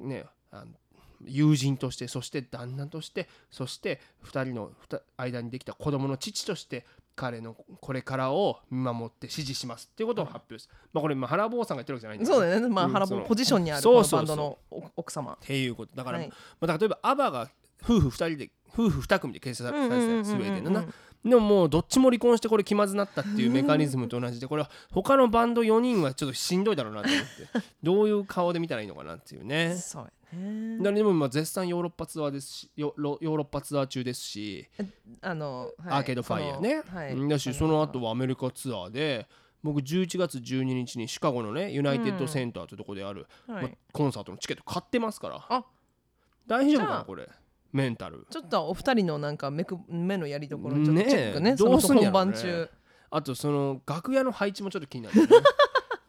[0.00, 0.72] あねあの
[1.24, 4.70] 友人としてそして旦那としてそして2人の
[5.16, 6.84] 間にできた子供の父として
[7.16, 12.36] 彼のこれからを見守って支持しますっていうことを発表する、まあこれまあ原坊さんが言ってるわけじゃないんだけど。
[12.36, 12.68] そうだよね。
[12.68, 15.32] まあ原坊ポジションにあるこのバンドのお奥様。
[15.32, 15.96] っていうこと。
[15.96, 16.32] だから、はい。
[16.60, 17.48] まあ、例えばアバが
[17.82, 20.84] 夫婦2人で夫婦2組で結成されてたスウェーデンのな。
[21.24, 27.26] でももうどっちも離婚してこれ気まずなったっていうメカニズムと同じでこれは他のバンド4人はちょっとしんどいだろうなと思って。
[27.82, 29.74] どういう顔で見たらいいのかなっていうね。
[29.80, 34.68] そうやねだからでも今絶賛ヨーロッパツアーですしヨロヨーロッパツアー中ですし、
[35.20, 37.12] あのアーケードファイヤーね、はい。
[37.12, 39.26] うんだしその後はアメリカツアーで
[39.62, 43.62] 僕11月12日にシカゴのねユナイテッドセンターというところである、はい。
[43.64, 45.44] まあコンサートのチケット買ってますから。
[45.48, 45.64] あ。
[46.46, 47.28] 大丈夫かなこれ
[47.72, 48.26] メンタル。
[48.30, 51.56] ちょっとお二人のなんか目く目のやりどころちょっとチェックね。
[51.56, 52.68] どうすんやろね。
[53.10, 55.28] あとその楽屋の配置もちょっと気になる、ね、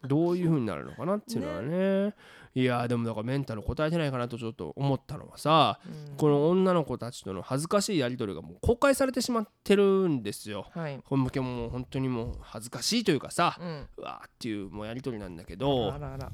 [0.07, 2.13] どういう風になるのかなっていうのはね
[2.55, 10.67] いやーでもだからメンタル答えてないかなとちょっと思ったのはさ、うんこの女の子たちとの恥ずかしいやり取りがもう公開されてしまってるんですよ。
[10.73, 16.33] はいこれももう本当にもう恥ずかしいというかさ、うんうわーっていうもうやり取りなんだけあどちょっと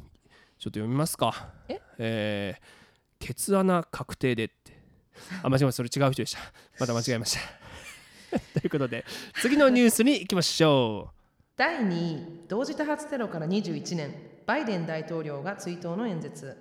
[0.65, 1.49] 読みますか。
[1.67, 1.81] え？
[1.97, 2.83] えー
[3.25, 4.77] ケツ穴確定でって。
[5.43, 5.83] あ、間違えました。
[5.83, 6.39] それ違う人でした。
[6.77, 7.39] また間違えました。
[8.59, 9.05] ということで、
[9.41, 11.11] 次のニュースに行きましょ
[11.55, 14.15] 第2位同時多発テロから21年
[14.47, 16.57] バイデン大統領が追悼の演説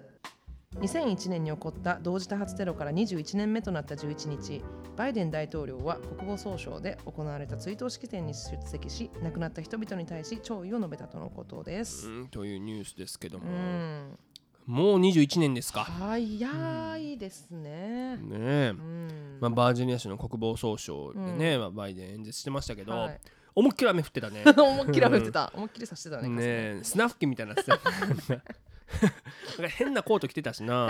[0.80, 4.62] 2001年に起こった同時多発テロから21年目となった11日
[4.94, 11.84] バイデン大統領は国防総省で行われた追悼式典に出席し亡くなった人々に対し弔意を述べたとのことでう。
[11.86, 12.06] す。
[12.10, 14.18] うん、というニュースですけども、うん、
[14.66, 15.84] もう21年ですか。
[15.84, 18.18] 早いですね。
[18.18, 18.74] ねえう。
[18.74, 23.20] んまあ、バージニア州の国防総省でね、まあ、バイデン演説してましたけど、はい
[23.54, 24.44] 思いっきり雨降ってたね。
[24.56, 25.52] 思いっきり雨降ってた。
[25.54, 26.28] 思いっきりさしてたね。
[26.28, 27.62] ねえスナフキンみたいにな
[29.68, 30.86] 変なコート着てたしな。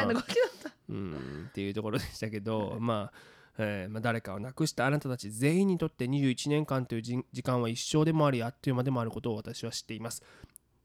[0.88, 10.22] うん、っていうところでしたけど、まあえーまあ、誰かを亡くしたあなたたち全員にとって21年間というじ時間は一生でもありあっという間でもあることを私は知っています。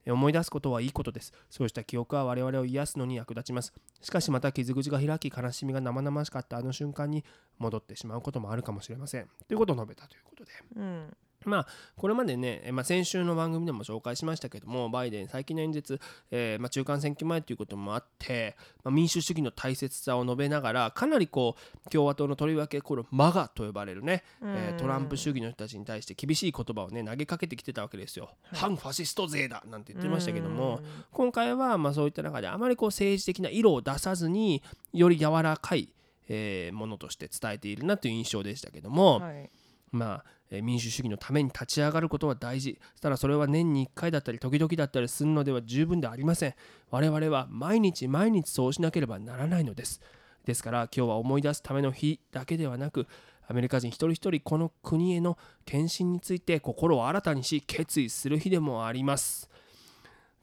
[0.05, 1.33] えー思い出すことはいいことです。
[1.49, 3.73] そうした記憶は我々を癒すのに役立ちます。
[4.01, 7.25] しかしまた傷口が開き悲しみが生々しかったあの瞬間に
[7.57, 9.27] 戻ってしまうこともあるかもしれません。
[9.47, 10.51] ということを述べたということで。
[10.77, 11.17] うん。
[11.45, 15.99] まあ、これまでね、えまあ、先週の番組でも紹介しましたけどもバイデン最近の演説、
[16.31, 28.29] えーまあ、中間選挙前ということもあって、まあ、民主主義の大切さを述べながらかなりこう共和党のとりわけこのマガと呼ばれるね、えートランプ主義の人たちに対して厳しい言葉をね投げかけてきてたわけですよ。
[28.53, 34.61] 反ファシスト勢だなんて言ってましたけども今回はまあそういった中であまりこう政治的な色を出さずに
[34.93, 35.89] より柔らかい、
[36.29, 39.19] えーものとして伝えているなという印象でしたけども。
[39.19, 39.49] はい。
[39.91, 42.79] まあ、え民主主義のために立ち上がることは大事。
[43.01, 46.53] ただそれは年に1回だったり時々だったりするのでは十分ではありません。
[46.89, 50.01] 我々は毎日毎日そうしなければならないのです。
[50.45, 53.07] ですから今日は思い出すための日だけではなく、
[53.49, 59.49] アメリカ人一人一人この国への献身について心を新たにし決意する日でもあります。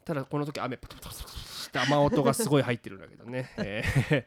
[0.05, 1.35] ただこの時雨パタパタパタパタ
[1.81, 3.51] って雨音がすごい入ってるんだけどね。
[3.59, 4.27] え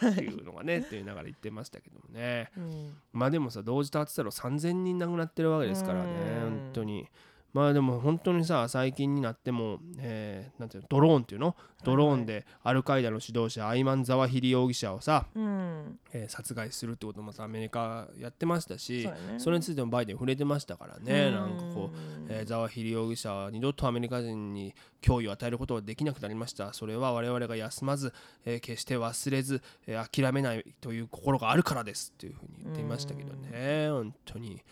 [0.00, 2.50] ーっていうのがねっていうながら言ってましたけどもね。
[2.56, 2.96] うん。
[3.12, 7.08] まあでもさ同時多発テロ3000人亡くなってるわけですからねうん本当に
[7.52, 11.54] まあでも本当にさ最近になっても、えーなんていうのドローンっていうの？
[11.84, 15.98] ドローンでアルカイダの指導者アイマン・ザワヒリ容疑者をさ、うん。
[16.12, 19.38] えー殺害するってこともさアメリカやってましたしね。
[19.38, 21.26] それについてもバイデン触れてましたからね。
[21.26, 21.34] うん。
[21.34, 21.96] なんかこう、
[22.28, 26.72] えーザワヒリ容疑者は二度とアメリカ人に脅威を与えることはできなくなりました。
[26.72, 28.14] それは我々が休まず、
[28.46, 33.90] えー決して忘れず、えー諦めないという心があるからですっていうふうに言っていましたけどね。
[33.90, 34.62] 本当に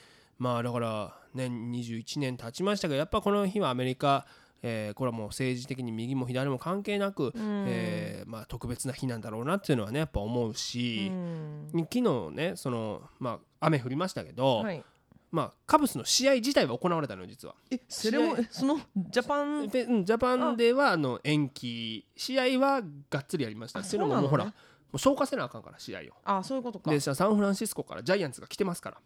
[0.41, 4.27] まあだからね21年経ちましたがやっぱこの日はアメリカ
[4.63, 11.69] えーこれはもう政治的に右も左も関係なく、えーまあ、特別な日なんだろうなっていうのはねやっぱ思うし、うん。
[11.73, 14.83] 昨日ねその、まあ、雨降りましたけど、はい。
[15.31, 17.55] まあ、カブスの試合自体は行われたのよ実は。
[17.71, 19.69] え、それもえそのジャパン？
[19.69, 22.05] ジャパンではあの延期。
[22.17, 23.85] 試合はがっつりやりました。
[23.85, 24.53] そうなのねもうほらも
[24.95, 26.03] う消化せなあかんから試合を。
[26.25, 27.01] あ、そういうことかで。
[27.01, 28.99] さサンフランシスコからジャイアンツが来てますから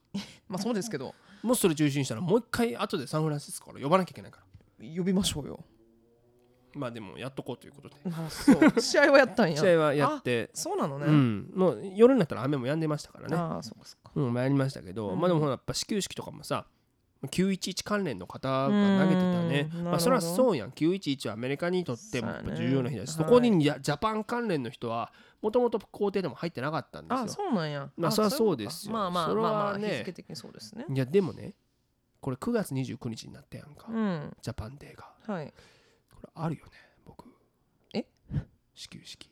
[0.48, 4.40] まあそうですけど、 もしそれ中止にしたらもう一回後でサンフランシスコから呼ばなきゃいけないか
[4.80, 5.64] ら呼びましょうよ。
[6.74, 8.80] まあでもやっとこうということで あ、そう。
[8.80, 9.56] 試合はやったんや。
[9.56, 11.06] 試合はやってそうなのね。
[11.06, 14.12] うんもう夜になったら雨も止んでましたからねああ、そうかそうか。
[14.14, 16.66] うん、まあやりましたけど、うんまあでもやっぱ始球式とかもさ
[17.26, 19.70] 911関連の方が投げてたね。
[19.74, 27.82] うんまあそれはなるほどそうやん911はアメリカにとっても重要な日だしそ,、はいこにやジャパン関連の人はもともと工程でも入ってなかったんですあ、よそうなんや。
[27.82, 28.94] あまあそりゃそういですよ。
[28.94, 29.88] まあまあまあまあ、ね。
[29.88, 30.86] 日付的にそうですね。
[30.88, 31.54] いやでもね
[32.20, 34.36] これ9月29日になったやんか、うん。
[34.40, 35.10] ジャパンデーが。
[35.34, 35.52] はい。
[36.14, 36.72] これあるよね
[37.04, 37.26] 僕。
[37.92, 38.06] え？
[38.74, 39.30] 始球式。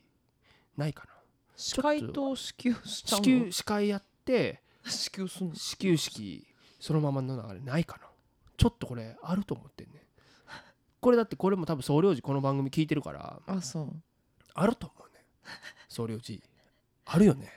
[0.77, 1.13] ないかな。
[1.55, 5.55] 司会と支給しちゃう始の球司会やって 支給すんの？
[5.55, 6.47] 始球式
[6.83, 8.09] そのままの流れないかな。
[8.57, 10.03] ちょっとこれあると思ってんね
[10.99, 13.89] これだってこれも多分総領事この番組聞いてるからあ、そう。
[14.53, 15.23] あると思うね
[15.87, 16.43] 総領事。
[17.05, 17.49] あるよね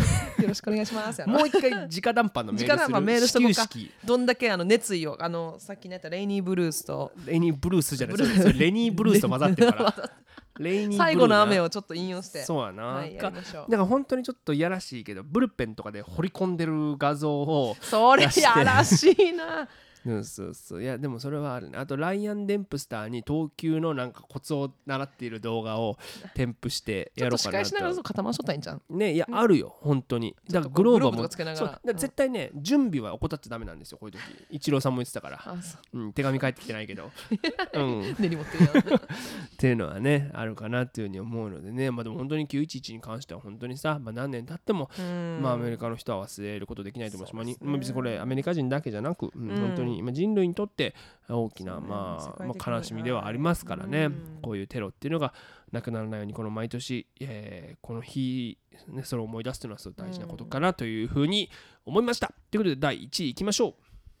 [0.40, 1.26] よろしくお願いします。
[1.26, 2.68] もう一回直談判のメールする。
[2.68, 3.68] 直談判メールしとこうか。
[4.04, 8.16] どんだけあの熱意を、あの、さっきのやったレイニーブルースと、レニーブルースじゃない。
[8.16, 10.10] ブルーそれそれレニーブルースと混ざってるから。
[10.58, 12.42] レイニー最後の雨ををちょっと引用して。
[12.42, 13.30] そうやな、はい、やだ。
[13.32, 18.30] から本当にちょっといやらしいけどブルペンとかで掘り込んでる画像をそれや
[18.62, 19.68] らしいな。
[20.06, 20.82] うん、そうそう。
[20.82, 21.78] いやでもそれはあるね。
[21.78, 25.98] あとライアン・デンプスターに投球のなんかコツを習っている動画を
[26.34, 28.52] 添付してちょっと仕やろうかな返しながらそう固まっとった。
[28.52, 30.36] んじゃんねいやあるよ本当に。
[30.50, 31.56] だからグローブも。
[31.56, 31.80] そら。
[31.84, 31.92] う。
[31.92, 34.20] ん絶対ね準備は怠っちゃダメなんですよこういう時。
[34.50, 35.56] 一郎さんも言ってたから、
[35.92, 35.98] う。
[35.98, 37.10] うん、手紙返ってきてないけど、
[37.74, 39.00] うん、っ根に持ってるやん
[39.58, 41.90] ていうのはねあるかなっていうふうに思うのでね。
[41.90, 45.40] まあでも本当に911に関しては本当にさ、まあ、何年経ってもうん。
[45.42, 49.60] まあ、アメリカの人は忘れることできないと思うし、まあ別にこれアメリカ人だけじゃなく、うんうん。
[49.60, 50.94] 本当に今人類にとって
[51.28, 54.38] 大きな、まあまあ、悲しみではありますからね、うん。
[54.42, 55.32] こういうテロっていうのが
[55.72, 61.50] なくならないようにこの毎年、えーこの日、ね、それを思い出すというのはすごい大事なことかなというふうに
[61.84, 62.32] 思いました。
[62.50, 63.74] ということで第1位いきましょう。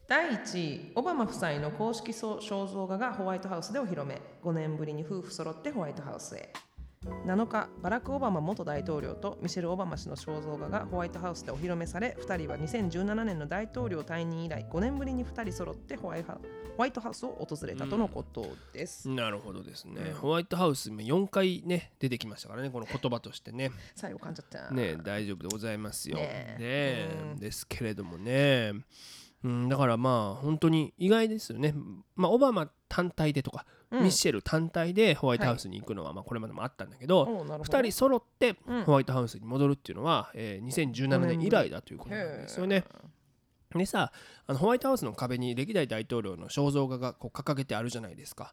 [0.08, 4.20] 第1位オバマ夫妻の公式肖像画がホワイトハウスでお披露目。
[4.42, 6.52] 5年ぶりに夫婦揃ってホワイトハウスへ
[7.06, 20.10] 7日バラク・オバマ元大統領とミシェル・オバマ氏の肖像画がホワイトハウスでお披露目され2人は2017年の大統領退任以来5年ぶりに2人揃ってホワイトハウスを訪れたとのことです、なるほどですね。
[20.10, 23.70] うんホワイトハウス今4回ね出てきましたからねこの言葉としてね。
[23.94, 26.16] 最後噛んじゃったね大丈夫でございますよ。
[26.16, 28.72] ねねえうんですけれどもね、
[29.42, 31.74] うん、だからまあ本当に意外ですよね。
[32.14, 37.78] まあオバマ単体でとか、うんミッシェル単体でホワイトハウスに行くのはまあこれまでもあったんだけど、おうなるほど。
[37.78, 42.84] 2人揃ってうんホワイトハウスに戻るっていうのは、えー2017年以来だということなんですよね。
[43.74, 44.12] でさ
[44.46, 48.52] あのホワイトハウスの壁に歴代大統領の肖像画がこう掲げてあるじゃないですか。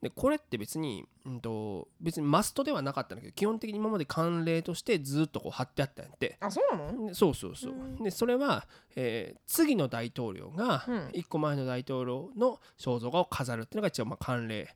[0.00, 6.38] ほでこれって別に、うん、と別にマストではなかったんだけど基本的に今まで慣例としてずっとこう貼ってあったんやって。
[6.40, 7.06] うあそうなの？
[7.08, 7.72] でそうそうそう。
[7.72, 8.02] うん。
[8.02, 11.06] でそれは、えー次の大統領がうん。
[11.08, 14.74] 1個前の大統領の肖像画を飾るっていうのが一応まあ慣例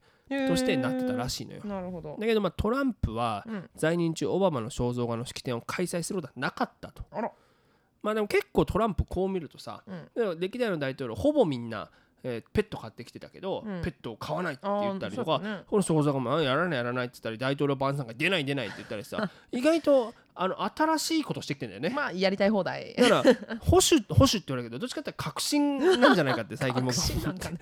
[0.48, 1.62] としてなってたらししいのよ。
[1.64, 2.16] いなるほど。
[2.18, 3.70] だけどまあトランプはうん。
[3.76, 7.04] 在任中オバマの肖像画の式典を開催することはなかったと。
[7.10, 7.30] あら。
[8.02, 9.82] まあでも結構トランプこう見るとさ
[10.16, 10.40] うん。
[10.40, 11.90] 歴代の大統領ほぼみんな、
[12.22, 13.82] えーペット飼ってきてたけど、うん。
[13.82, 15.62] ペットを飼わないって言ったりとか、ね。
[15.68, 21.90] この肖像画もあやらないやらないって言ったり大統領晩餐会出ない出ないって言ったりさ 意外とあの新しいことしてきてんだよね。
[21.90, 22.94] まあやりたい放題。
[22.94, 27.58] だから保守保守って言われるけどどっちかっていうと革新なんじゃないかって最近僕確信なんかね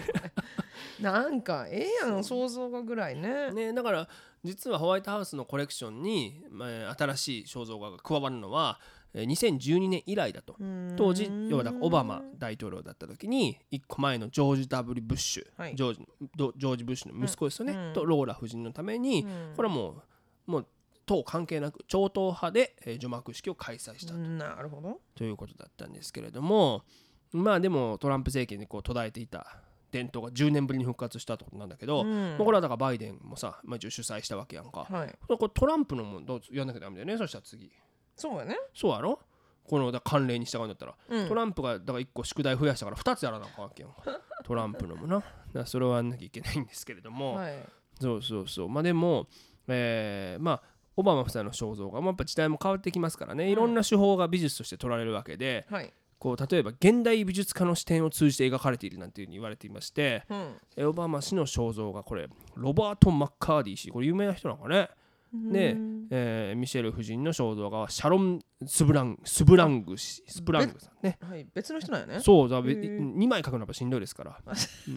[1.01, 3.53] なんかええやん想像がぐらいね。
[3.53, 4.09] ね、だから
[4.45, 10.57] 実はホワイトハウスのコレクションに、まあ、新しい肖像画が加わるのはえー2012年以来だと。
[10.97, 15.77] 当時要はだオバマ大統領だった時に1個前のジョージ・ W・ ブッシュ、はい。
[15.77, 17.93] ジョージドジョージ・ブッシュの息子ですよね、うん。
[17.95, 19.53] とローラ夫人のために、うん。
[19.57, 20.03] これはも
[20.47, 20.67] うもう
[21.07, 25.01] 党関係なく超党派で、えー除幕式を開催したなるほど。
[25.15, 26.85] ということだったんですけれども
[27.33, 32.29] まあでもトランプ政権でこう途絶えていた伝統が10年ぶりに復活したってことなんだけど、うん。
[32.31, 35.15] まあこれはだからバイデンもさ、まあ、一応主催したわけやんか、はい。
[35.27, 37.73] これトランプのもどうやんなきゃダメだよねそしたら次
[38.19, 38.57] そうやね。
[38.75, 39.19] そうやろ？
[39.65, 41.29] このだ慣例に従うんだったら、うん。
[41.29, 43.93] トランプがだから1個宿題増やしたから2つやらなあかんわけやん。
[43.93, 45.23] か トランプのもな。
[45.53, 47.55] だそれはやんなきゃいけないんですけれども、はい。
[48.01, 48.69] そうそうそう。
[48.69, 49.27] まあでも
[49.69, 50.63] えーまあ
[50.97, 53.51] オバマ夫妻の肖像画もやっぱ時代も変わってきますからね。
[53.51, 55.93] いろんな手法が美術として取られるわけで、はい。
[56.19, 60.57] こう例えば現代美術家の視点を通じて描かれているなんていうふうに言われていまして、うん。
[60.77, 63.91] えオバマ氏の肖像画これロバート・マッカーディ氏。
[63.91, 64.89] これ有名な人なのかね
[65.33, 65.77] で、
[66.11, 71.19] えーミシェル夫人の肖像画はシャロン・スブランスブラング氏スプラングさんね。
[71.21, 72.21] はい別の人なんやね。
[72.21, 73.15] そうだべへー。
[73.15, 74.41] 2枚描くのはやっぱしんどいですから。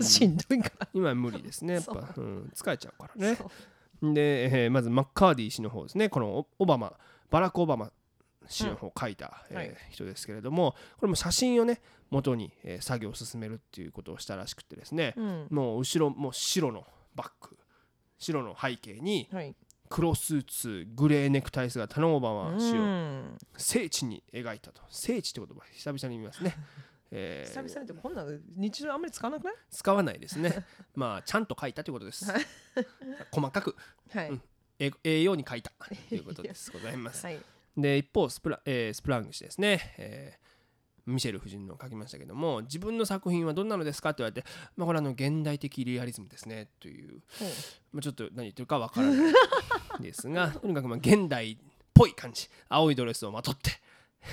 [0.01, 0.87] しんどいから。
[0.93, 2.13] 2枚無理ですねやっぱ。
[2.15, 3.37] そう、うん、疲れちゃうからね。
[4.01, 6.09] で、えーまずマッカーディ氏の方ですね。
[6.09, 6.93] このオオバマ
[7.29, 7.91] バラク・オバマ
[8.47, 9.75] 氏の方を描いた、えーはい。
[9.91, 15.47] 人ですけれどもこれも写真をね元に、えー作業を進めるっていうことをしたらしくてですね、うん。
[15.51, 17.57] もう後ろもう白のバッグ
[18.17, 19.55] 白の背景にはい
[19.91, 22.85] 黒スーツグレーネクタイ姿のオバマ氏をう。
[22.85, 23.37] ん。
[23.57, 24.81] 聖地に描いたと。
[24.89, 26.55] 聖地って言葉久々に見ますね、
[27.11, 29.53] えー久々にってこんなの日常あんまり使わなくない？
[29.69, 30.65] 使わないですね。
[30.95, 32.25] まあちゃんと書いたということです。
[33.31, 33.75] 細かく。
[34.11, 34.29] はい。
[34.29, 34.41] うん。
[34.79, 35.71] え栄養に書いた。
[36.09, 36.71] ということです。
[36.71, 37.25] ございます。
[37.25, 37.39] はい。
[37.77, 40.50] で一方スプラ,、えースプラング氏ですね、えー
[41.11, 47.21] ミシェル夫人の書きましたけども自分の作品はどんなのですかって言われて、まあ、これはあの現代的リアリズムですねという、
[47.91, 49.33] まあ、ちょっと何言ってるかわからない
[50.01, 51.57] ですが とにかくまあ現代っ
[51.93, 53.71] ぽい感じ青いドレスをまとって、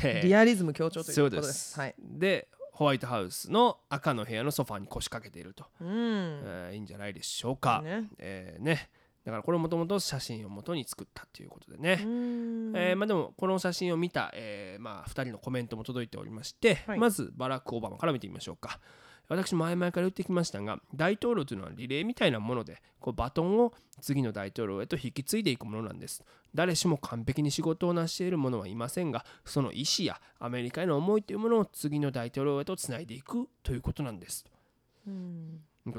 [0.02, 0.26] えー。
[0.26, 1.78] リアリズム強調といそううことです。
[1.78, 1.94] はい。
[1.98, 5.88] でホワイトハウスの赤の部屋のソファーに腰掛けていると、うん。
[5.88, 7.82] えーいいんじゃないでしょうか。
[7.82, 8.08] ね。
[8.18, 8.88] えーね
[9.24, 12.00] だからこれもともと写真を元に作ったということでね。
[12.02, 12.72] うん。
[12.74, 16.98] えーまあ、でもこの写真を見た、えーまあ、2人のコメントも届いておりまして、はい。
[16.98, 18.80] まずバラク・オバマから見てみましょうか。
[19.28, 26.24] 私前々から言ってきましたが大統領というのはリレーみたいなものでこうバトンを次の大統領へと引き継いでいくものなんです。
[26.54, 34.46] 誰しも完璧に仕事を成している者はいませんがその意思やアメリカへの思いというものを次の大統領へとつないでいくということなんです。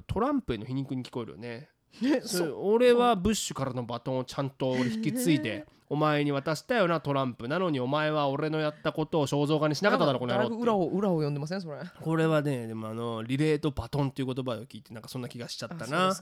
[0.08, 1.70] トランプへの皮肉に聞こえるよね
[2.62, 7.48] 俺はブッシュからのバトンをちゃんと俺引き継いでお前に渡したよなトランプ。
[7.48, 11.62] なのにお前は俺のやったことを肖像画にしなかっただろこの野郎裏を裏を読んでません？
[11.62, 11.80] それ。
[12.02, 16.14] これはねでもあのリレーとバトンっていう言葉を聞いてなんかそんな気がしちゃったな。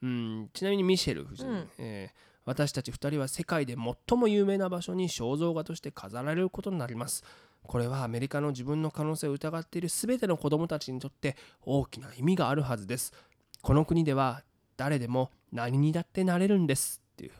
[0.00, 1.68] うん、ちなみにミシェル夫人、うん。
[1.78, 3.76] えー私たち2人は世界で
[4.08, 7.22] 最も有名な場所に肖像画として飾られることになります。
[7.62, 13.12] これはアメリカの自分の可能性を疑っている全ての子供たちにとって大きな意味があるはずです。
[13.60, 14.40] この国では
[14.78, 17.32] 誰でも何にだってなれるんですっていう。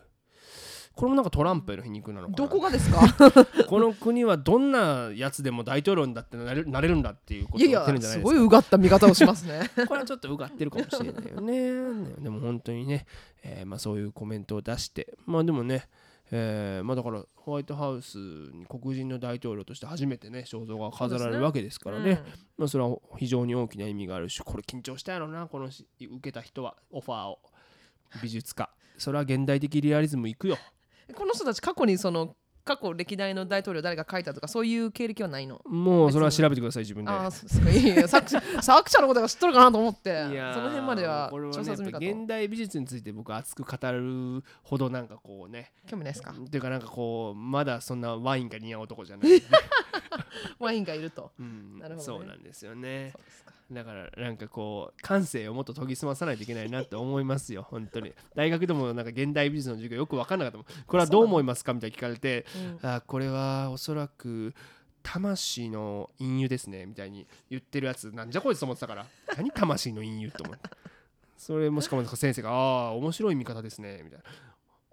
[0.95, 2.37] これもなんかトランプへの皮肉なのかな。
[2.37, 3.01] どこがですか？
[3.69, 8.29] この国はどんなやつでも大統領にだってなれるなれるんだっていうことを言ってるんじゃやないですか。
[8.31, 9.71] すごいうがった見方をしますね。
[9.87, 12.15] これはちょっとうがってるかもしれないよね。
[12.21, 13.07] でも本当にね、
[13.45, 15.89] えーまあ、そういうコメントを出して、まあでもね、
[16.31, 22.23] えーまあだからホワイトハウスに黒人の大統領として初めてね肖像画が飾られるわけですからね。
[22.57, 27.39] まあそれは非常に大きな意味があるしこれ緊張したやろなこのし受けた人はオファーを。
[28.23, 28.71] 美術家。
[28.97, 30.57] それは現代的リアリズムいくよ。
[31.09, 32.37] う んこの人たち過去にその
[32.69, 35.63] 過去歴代の大統領誰が書いたとかそういう経歴はないの？
[35.65, 37.11] もうそれは調べてください自分で。
[37.11, 40.11] ああそ いやいや作者作者のことが知っとるかなと思って。
[40.11, 40.55] いやー。
[40.55, 42.07] その辺までは調査済みかと。
[42.07, 45.73] 現代美術について僕熱く語るほどなんかこうね。
[45.87, 46.33] 興味ないですか？
[46.33, 49.31] っていうかなんかこうまだそんなワインが似合う男じゃない、
[50.61, 51.33] ワインがいると。
[51.39, 52.19] うんなるほどね。
[52.19, 53.13] そうなんですよね。
[53.15, 58.13] そうですかだからなんかこう感性をもっと研ぎ澄まさないといけないなって思いますよ本当に。
[58.35, 60.67] 大学でもなんか現代美術の授業よく分かんなかったもん。
[60.87, 62.47] これはどう思いますかみたいに聞かれて
[62.83, 62.89] うん。
[62.91, 64.55] あこれはおそらく
[65.03, 69.07] 魂の隠喩ですねみたいに言ってるやつなんじゃこいつと思ってたから。
[69.37, 70.71] 何魂の隠喩と思って。
[71.37, 74.25] それもしかも先生がああ面白い見方ですねみたいな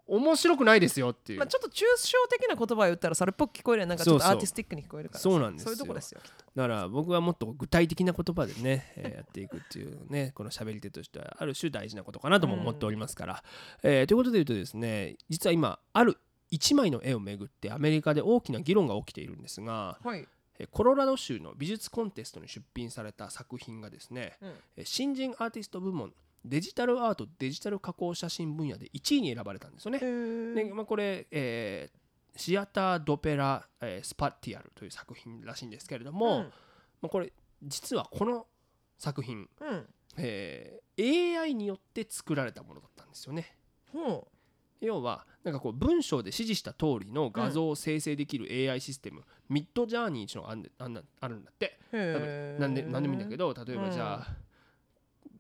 [0.08, 5.66] 面白くないですよっていう、まあ、ちょっと抽象的な言葉を言ったらそれっぽく聞こえるなんかちょっとアーティスティックに聞こえるからそうなんですよ。
[5.66, 6.22] そういうとこですよ
[6.56, 13.44] だから僕はもっと具体的な言葉でね、えーやっていくっていうね この喋り手としてはある種大事なことかなとも思っておりますから、
[13.84, 16.18] えーということで言うとですね実は今ある
[16.52, 20.28] 1枚の絵をめぐってアメリカで大きな議論が起きているんですがはい。
[20.60, 24.54] えーコロラド州の美術コンテストに出品された作品がですね、うん。
[24.78, 26.14] えー新人アーティスト部門
[26.46, 30.00] デジタルアートデジタル加工写真分野で1位に選ばれたんですよね。
[30.00, 31.98] でまあ、これ、えー
[32.38, 36.44] シアター・ドペラ、えースパティアルという作品らしいんですけれども、うん
[37.02, 37.32] まあ、これ
[37.64, 38.46] 実はこの
[38.98, 39.86] 作品、うん
[40.18, 40.86] えー
[41.42, 43.58] AI によって作られたものだったんですよね。
[43.92, 44.28] ほ
[44.82, 51.80] 要はなんかこう文章で指示した通りの画像を生成できる AI システム、ミッドジャーニーっていうのがあるんだって。
[52.60, 54.28] なんでもいいんだけど例えばじゃあ,、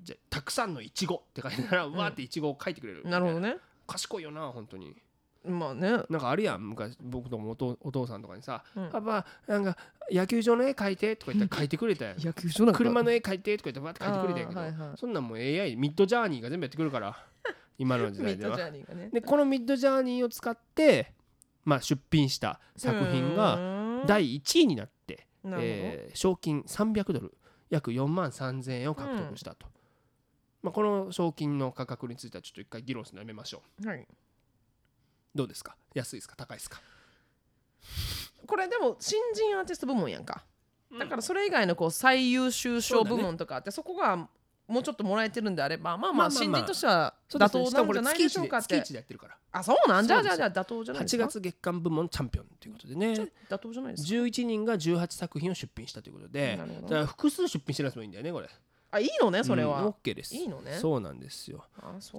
[0.05, 3.03] じゃあたくさんのイチゴって書いてたら、うわーってイチゴを書いてくれる。
[3.05, 3.57] なるほどね。
[3.87, 4.95] 賢いよな本当に。
[5.43, 5.89] まあね。
[5.89, 9.77] なんかあるやん昔僕ともお父お父さんとかにさうん「パパなんか
[10.11, 12.17] 野球場の絵描いて」とか言ったら描いてくれたやん。
[12.23, 12.77] 野球場なんか。
[12.77, 14.97] 車の絵描いてとか言ってわーって描いてくれたんやけど、あーはいはい。
[14.97, 17.17] そんなんもう AI ミッドジャーニーが全部やってくるから
[17.77, 18.57] 今の時代では。
[18.57, 19.09] ャーニーがね。
[19.11, 21.13] でこのミッドジャーニーを使って、
[21.63, 27.37] まあ、出品した作品がが第1位になって、えー賞金300ドル
[27.69, 29.67] 約4万3000円を獲得したと、
[30.65, 33.87] まあ、この賞金の価格についてはちょっと一回議論するのやめましょう。
[33.87, 34.07] はい。
[35.35, 35.75] どうですか？
[35.93, 36.35] 安いですか？
[36.35, 36.81] 高いですか？
[38.47, 40.43] これでも新人アーティスト部門やんか。
[40.97, 44.17] だからそれ以外のこう最優秀賞部門とかあってそこが
[44.67, 48.75] もうちょっともらえてるんであればまあまあ新人としては妥当なんじゃないで月1で月しょうかって。
[48.75, 49.37] 1でやってるから。
[49.51, 53.13] あそうなんじゃじゃあじゃあ妥当じゃないです8か月月間部門チャンピオンということでね。
[53.49, 56.59] 妥当じゃないですか？11人が18作品を出品したということで。
[56.83, 58.49] だから複数出品してるやつもいいんだよねこれ
[58.95, 60.35] あいいのねそれうんは OK です。
[60.35, 60.73] いいのね。
[60.73, 61.65] そうなんですよ。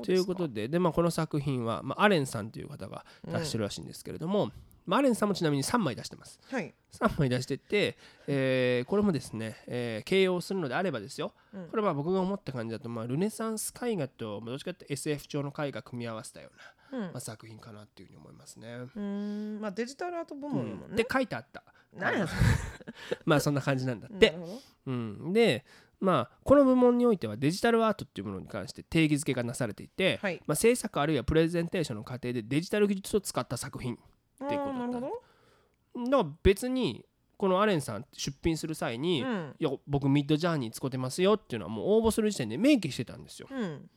[0.04, 4.50] ということでで、まあ、この作品は、まあ、アレンさんという方が出してるらしいんですけれども、
[4.84, 6.38] まあ、アレンさんもちなみに3枚出してます。
[6.50, 6.74] はい。
[6.92, 7.96] 3枚出してて、
[8.26, 11.68] えーこれもですね、えー形容するのであればですよ、うん。
[11.68, 16.50] これは僕が思った感じだと、まあ、ルネサンス絵画とまあどっちかっていうと SF 調の絵画組み合わせたよ
[16.92, 17.04] うな、うん。
[17.06, 18.68] まあ、作品かなっていうふうに思いますね。
[18.68, 19.00] うー
[19.58, 19.60] ん。
[19.60, 20.90] まあデジタルアート部門やもん。
[20.90, 21.62] ねで書いてあった。
[23.24, 24.36] まあそんな感じなんだっれて
[24.86, 25.64] うん、で
[26.00, 30.40] まあこの部門においてはデジタルアートっていうものに関して定義づけがなされていて、はい。
[30.46, 33.98] まあ、制作あるいはプレゼンテーションの過程でデジタル技術を使った作品
[34.40, 35.00] あっていうことだった。
[35.00, 37.04] だから別に
[37.38, 39.54] このアレンさん出品する際に、いうん。
[39.58, 43.48] や僕ミッドジャーニー使ってますよっていうのはもう応募する時点で明記してたんですよ。
[43.50, 43.90] うん。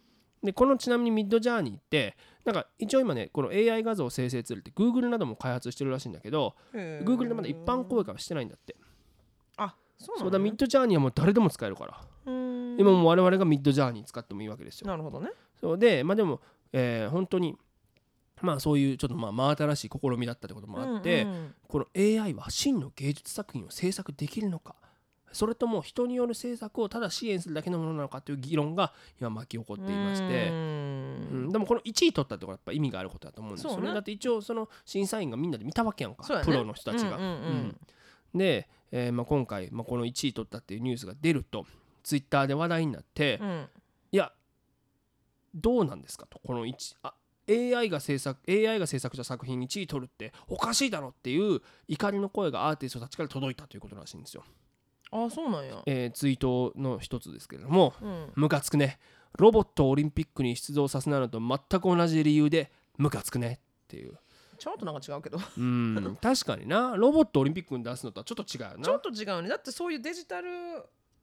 [0.43, 8.75] でこのちなみにミッドジャーニーってなんか一応今ねこの AI 画像生成ツールって Google なども開発してるらしいんだけど Google でまだ一般公開はしてないんだって。
[8.79, 8.88] あ
[9.99, 12.01] そうそうだミッドジャーニーはもう誰でも使えるから。
[12.25, 14.87] 今もう我々がミッドジャーニー使ってもいいわけですよ。
[14.87, 15.31] なるほどね。
[15.59, 16.39] そうでまあでも、
[16.71, 17.57] えー本当に
[18.41, 21.55] まあそういうちょっとまあ真新しい試みだったってこともあって、うんうん。
[21.67, 24.75] この AI は真の芸術作品を制作できるのか、
[25.31, 30.49] それとも人による政策をただ支援するだけのものなのかという議論が今巻き起こっていまして。
[30.49, 30.53] う。
[30.53, 31.45] うん。
[31.47, 33.67] ん、でもこの1位取ったってことはやっぱ意味があることだと思うんです。
[33.67, 33.87] よね。
[33.87, 36.43] ねだって一応その審査員がみんなで見たわけやんか、ね。
[36.43, 37.17] プロの人たちが。
[37.17, 37.35] うんうんうん。
[38.33, 38.37] うん。
[38.37, 41.65] で、えーまあ、今回、まあ、この1位取ったっていうニュースが出ると
[42.03, 43.67] ツイッターで話題になって、うん。
[44.11, 44.31] いや
[45.53, 47.13] どうなんですかとこの1あ
[47.49, 54.43] AI が制作 AI が制作した作品1位取るっておかしいだろっていう怒りの声がアーティストたちから届いたということらしいんですよ、
[55.11, 55.81] あそうなんや。
[55.87, 58.31] えーツイートの一つですけれどもうん。
[58.35, 58.99] ムカつくね。
[59.37, 64.17] ロボットをオリンピックに出場させないのと全く同じ理由でムカつくねっていう
[64.59, 65.39] ちょっとなんか違うけど。
[65.57, 66.95] うん確かにな。
[66.95, 68.83] ロボットオリンピックに出すのとはちょっと違うよな。
[68.83, 69.49] ちょっと違うね。
[69.49, 70.49] だってそういうデジタル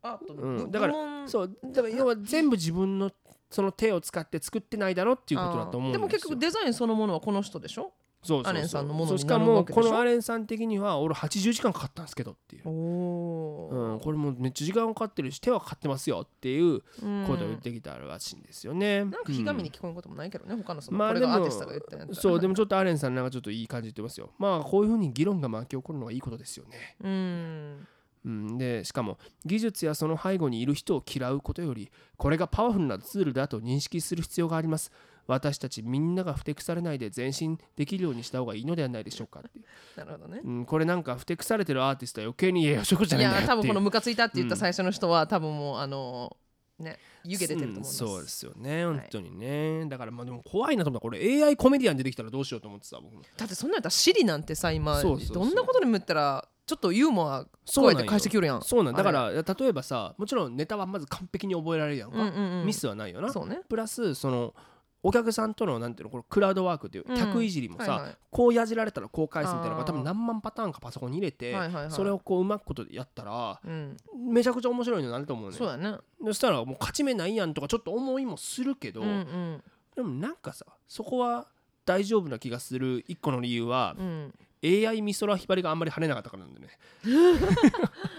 [0.03, 0.95] アートのうん部だから
[1.29, 3.13] そうだから要は全部自分の
[3.51, 6.01] その手を使って作ってないだろっていうことだと思うんですよ。
[6.01, 7.93] でも結局デザインそのものはこの人でしょ？
[8.27, 8.53] そうそうそう。
[8.53, 19.05] アレンさんのものにしかもこのアレンさん的には俺80時間かかったんですけどっていう、うん、これもうめっちゃ時間かかってるし手はかかってますよっていうーことを言ってきたらしいんですよね。
[19.05, 24.33] なんかひがみにうん聞こえることもないけどね、他のその、まあこれがでもアーティストが言ったやつそうでもちちょっとアレンさんなんかちょっといい感じで言ってますよ。
[24.39, 26.97] まあこういうふうに議論が巻き起こるのはいいことですよね。
[27.03, 27.87] うん。
[28.25, 34.91] うん、でしかも技術やその背後にいる人を嫌うことよりこれがパワフルなツールだと認識する必要があります
[35.27, 39.65] 私たちみんながふてくされないで前進できるようにした方がいいのではないでしょうかっていう、
[39.99, 40.41] なるほどね。
[40.45, 43.49] うん、これなんかふてくされてるアーティストは余計にいやそういうことじゃいないんだよっていう。
[43.49, 46.37] や多分このムカついたって言った最初の人は、多分もうあの
[46.79, 51.03] ね湯気出てると思うんです、うんそうですよねはい本当にね、だからまあでも怖いなと思った。
[51.03, 53.23] これ AI コメディアン出てきたらどうしようと思ってさ僕も。
[53.37, 57.97] だってそんなんやったらシリなんてさ今どんなことにも言ったらちょっとユーモアそうなんよ。
[57.99, 58.63] 声で返してきよるやん。
[58.63, 59.03] そうなんだ。
[59.03, 62.67] かあら例えばさもちろんネタはまず完璧に覚えられるやんか、うんうんうん。
[62.67, 63.33] ミスはないよな。
[63.33, 63.61] そうね。
[63.69, 64.55] プラスその
[65.03, 67.17] お客さんとのなんていうのこれクラウドワークっていううん。
[67.17, 68.17] 客いじりもさ、はいはい。
[68.31, 71.91] こうやじられたらこう返すみたいなのが多分何万パターンかパソコンに入れて、はいはいはい。
[71.91, 73.97] それをこううまくことでやったらうん。
[74.33, 79.63] めちゃくちゃ面白いのになると思うねそうやねそしたらもう勝ち目ないやんとかちょっと思いもするけど、うんうん。
[79.95, 81.47] でもなんかさそこは
[81.85, 84.35] 大丈夫な気がする一個の理由は、うん。
[84.65, 86.69] AI 美空ひばりがあんまり跳ねなかったからなんでね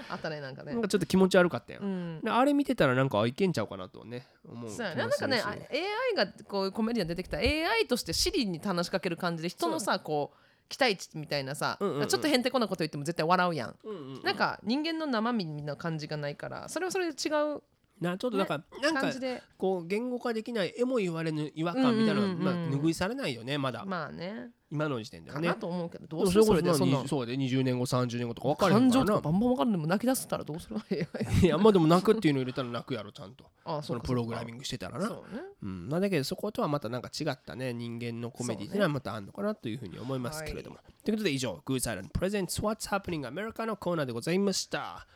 [0.09, 0.73] あったねなんかね。
[0.73, 2.21] なんかちょっと気持ち悪かったやん、うん。
[2.21, 5.07] であれ見てたらなんかあいけんちゃうかなとね思うそうやな。
[5.07, 10.37] んかね AI がこういうコメディアン出てきた AI としてシリに話しかける感じで人のさこう
[10.69, 12.07] 期待値みたいなさ、うんうんうん。
[12.07, 14.23] ちょっとへんてこなこと言っても絶対笑うやん、うんうんうん。
[14.23, 17.61] なんか人間の生身な感じがないからそれはそれで違う
[17.99, 19.41] なちょっとなんか、なんか感じで。
[19.57, 22.43] こう言語化できないえも言われぬ違和感みたいなのは、うんうんうんうん。
[22.43, 24.51] まあ、拭いされないよねまだ、まあね。
[24.69, 25.47] 今の時点ではね。
[25.47, 26.43] かなと思うけどどうする？
[26.43, 26.99] それでそんな。
[26.99, 31.07] 20そうで20年後30年後とか分かる感情からなとかバンバン分かるでも泣き出したらどうする？AI
[31.41, 33.45] いやまあでも泣くっていうのを入れたら泣くやろちゃんと。
[33.65, 35.07] あそのプログラミンググしてたらな。
[35.07, 35.41] そうね。
[35.63, 35.87] うん。
[35.89, 45.07] まあ、だけどそことはまたなんか違ったね人間のコメディっていうのはまたあるのかなというふうに思いますけれども、ということで以上 Good Silent Presents What's Happening America のコーナーでございました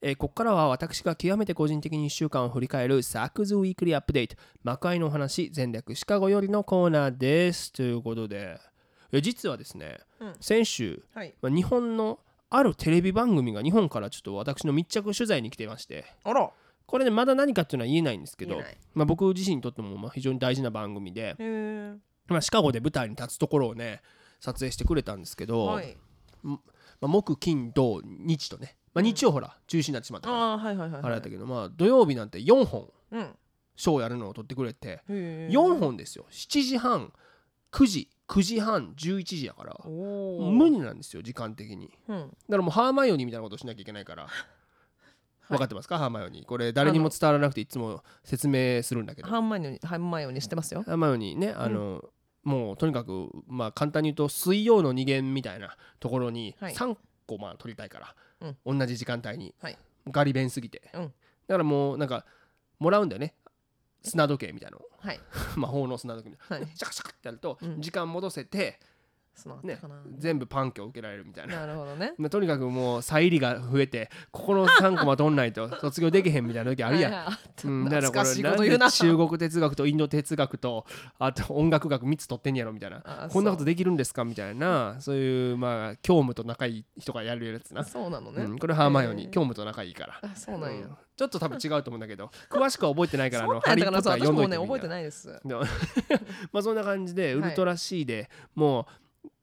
[0.00, 4.36] えーここからは私が極めて個人的に1週間を振り返るサクズウィークリーアップデート。
[4.62, 7.72] 魔界のお話全略シカゴよりのコーナーです。
[7.72, 8.60] ということで。
[9.10, 10.34] え実はですね、うん。
[10.40, 11.34] 先週、はい。
[11.42, 12.20] まあ、日本の
[12.50, 16.04] あるテレビ番組が日本からちょっと私の密着取材に来てまして。
[16.22, 16.50] あら。
[16.86, 18.62] これねまだ何かっていうのは言えないんですけど
[18.94, 21.36] まあ、僕自身にとってもまあ非常に大事な番組で、
[22.28, 24.00] まあ、シカゴで舞台に立つところをね
[24.40, 25.98] 撮影してくれたんですけど、はい。
[26.42, 26.58] ま
[27.02, 33.36] あ、木金土日とね、まあ、日曜ほら中止になってしまったから、ああはいはいはいあれだったけど、まあ、土曜日なんて4本うん。
[33.76, 34.88] ショーやるのを撮ってくれて。
[34.88, 36.26] へえ4本ですよ。
[36.30, 37.12] 7時半
[37.70, 39.76] 9時9時半11時やから。
[39.84, 41.90] 無理なんですよ時間的に。
[42.08, 42.16] うん。
[42.18, 44.26] だからもうハーマイオニーみたいなことをしなきゃいけないから、
[45.48, 45.96] 分かってますか？
[45.98, 46.44] ハーマイオニー。
[46.44, 49.28] これ誰にも伝わらなくていつも説明するんだけど。
[49.28, 50.82] 半前に半前にしてますよ？
[50.82, 52.04] ハーマイオニーねあの、
[52.42, 56.74] もうとにかくまあ簡単に言うと水曜の二限みたいなところにはい。
[56.74, 56.96] 3
[57.26, 58.14] 個まあ取りたいから、
[58.64, 59.78] 同じ時間帯に、はい。
[60.08, 61.02] ガリ弁すぎて、うん。
[61.46, 62.24] だからもうなんか
[62.78, 63.34] もらうんだよね。
[64.02, 64.84] 砂時計みたいなの。
[64.84, 65.20] をはい。
[65.56, 66.76] 魔法の砂時計みたいな、はい。
[66.76, 67.80] シャカシャカってやると、うん。
[67.80, 68.80] 時間戻せて、
[69.38, 69.78] そのね
[70.16, 71.60] 全部パンキを受けられるみたいな。
[71.60, 72.14] なるほどね。
[72.18, 77.12] まあとにかくもう再入りが増えてここの3コマ取んないと卒業できへんみたいな時あるやん。
[77.12, 77.38] はいはい
[77.88, 80.86] だからこれ中国哲学とインド哲学と
[81.18, 83.02] あと音楽学3つ取ってんやろみたいな。
[83.04, 85.16] あこんなことできるんですかみたいなそう。
[85.16, 90.96] いうまあ教務と仲いい人がやるやつな、そうなのね、うん、これハーマイオニー教務と仲いいから、あそうなんや、うん。
[91.16, 94.88] ちょっと多分違うと思うんだけど詳しくは覚えてないからあのハリーポッター読んどい私もね覚えててみたいな。
[94.88, 95.40] ないです。
[96.52, 98.86] まあそんな感じでウはいルトラ C でもう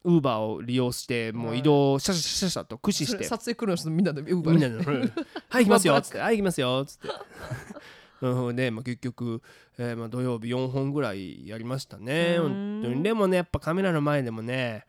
[0.05, 3.23] ウーバーを利用してもう移動シャシャシャシャと駆使して。
[3.23, 5.11] 撮影来るの人みんなでウーバーでみんなで「うん
[5.49, 7.07] はい行きますよ」 っつって「はい行きますよ」っつって。
[8.21, 9.41] うんで、まあ、結局、
[9.77, 12.37] えーまあ、土曜日4本ぐらいやりましたね。
[12.39, 13.03] 本当に。
[13.03, 14.85] でもねやっぱカメラの前でもね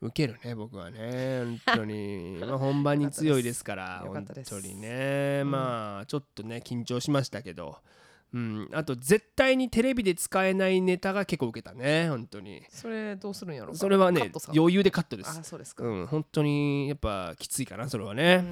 [0.00, 1.58] 受けるね僕はね。
[1.66, 2.38] 本当に。
[2.46, 4.50] まあ本番に強いですから本よかったです。
[4.50, 5.50] 当にね、うん。
[5.50, 7.78] まあちょっとね緊張しましたけど
[8.34, 12.62] うん、あと絶対にテレビで使えないネタが結構受けたね本当に。
[12.70, 15.38] それどうするんやろそれはね余裕でカットです。
[15.40, 18.36] あそうですか、うん本当にやっぱきついかなそれはね。
[18.36, 18.48] ううん。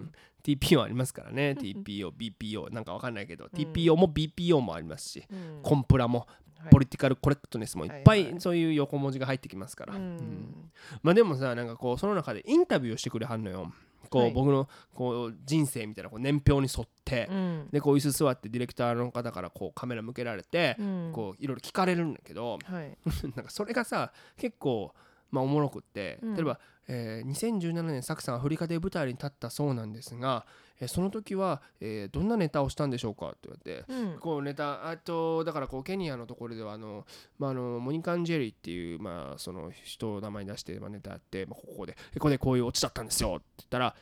[0.00, 0.12] ん、
[0.44, 1.56] TPO ありますからね。
[1.58, 5.60] TPO BPO なんかわかんないけど、TPO も BPO もありますし、うん。
[5.62, 6.26] コンプラも
[6.58, 6.70] はい。
[6.70, 8.40] ポリティカルコレクトネスもいっぱはいはいい。
[8.40, 10.70] そういう横文字が入ってきますから、ううんん。
[11.02, 13.72] まあでもさなんかこうその中でインタビューをしてくれはんのよ
[14.12, 14.32] こう、はい。
[14.32, 17.68] 僕のこう人生みたいなこう年表に沿って、うん。
[17.72, 21.10] でこう椅子座ってディレクターの方からこうカメラ向けられて、うん。
[21.12, 22.96] こういろいろ聞かれるんだけどはい。
[23.34, 24.94] なんかそれがさ結構
[25.30, 26.34] まあおもろくって、うん。
[26.34, 30.44] 例えば、えー2017年サクさんアフリカで舞台に立ったそうなんですが、
[30.82, 33.28] えーその時は、えーどんなネタをしたんでしょうか？
[33.28, 34.18] って言われて、うん。
[34.18, 37.06] こうネタあとだからこうケニアのところではあの、
[37.38, 43.94] まあ、あのモニカン・ジェリーっていう、まあ、その人を名前に出して、まあ、ネタやって、まあ、ここでここでこういうオチだったんですよって言ったら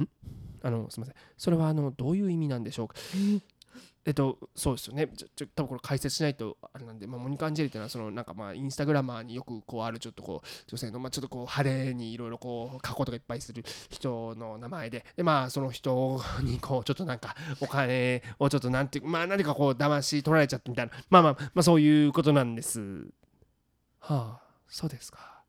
[0.00, 0.08] ん？
[0.62, 1.14] あのすみません。
[1.36, 2.88] それはあのどういう意味なんでしょう？
[2.88, 2.94] か
[4.06, 5.08] えっと、そうですよね。
[5.08, 23.08] ちょ、ちょ、多分これ解説しないと、あれなんで、まあ、モニカ・アンジェリーっていうのは、その、なんかまあ、インスタグラマーによくこうある、ちょっとこう、女性の、まあ、ちょっとこう、派手にいろいろこう、加工とかいっぱいする人の名前で、で、まあ、その人に、こう、ちょっとなんか、お金をちょっとなんていう、まあ、何かこう、騙し取られちゃってみたいな、まあまあ、まあ、そういうことなんです。
[23.98, 25.42] はあ、そうですか。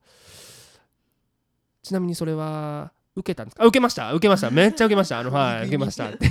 [1.84, 3.64] ちなみにそれは、受けたんですか？
[3.64, 4.14] あ受けました。
[4.14, 4.52] 受けました。
[4.52, 5.18] めっちゃ受けました。
[5.18, 6.30] あのはい受けましたって。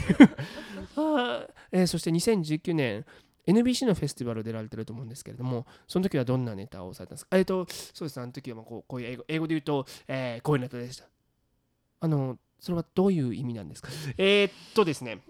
[1.72, 3.04] えーそして2019年
[3.46, 7.36] NBC のフェスティバル出られてると思うんですけれどもその時はどんなネタをされたんですか？
[7.36, 11.04] えっ、とそうですあの時はこうこういう英語英語で言うと、えーこういうネタでした。
[12.00, 13.88] あのそれはどういう意味なんですか？
[14.18, 15.20] えっとですね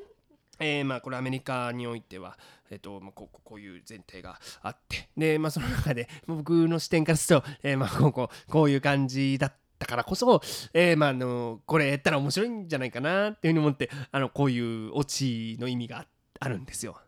[0.59, 2.39] えーまあこれアメリカにおいては、
[2.71, 9.57] えっとまあ、こうこういう前提があってで、まあ、その中で僕の視点からすると、えーまあ、こうこうこういう感じだった。
[9.85, 10.41] からこそ、
[10.73, 16.07] えーまあ、あのこれやったら面白いんじゃないかなっていうふうに思ってあのこういうオチの意味があ
[16.41, 16.99] あるんですよ。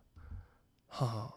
[0.88, 1.34] はあ、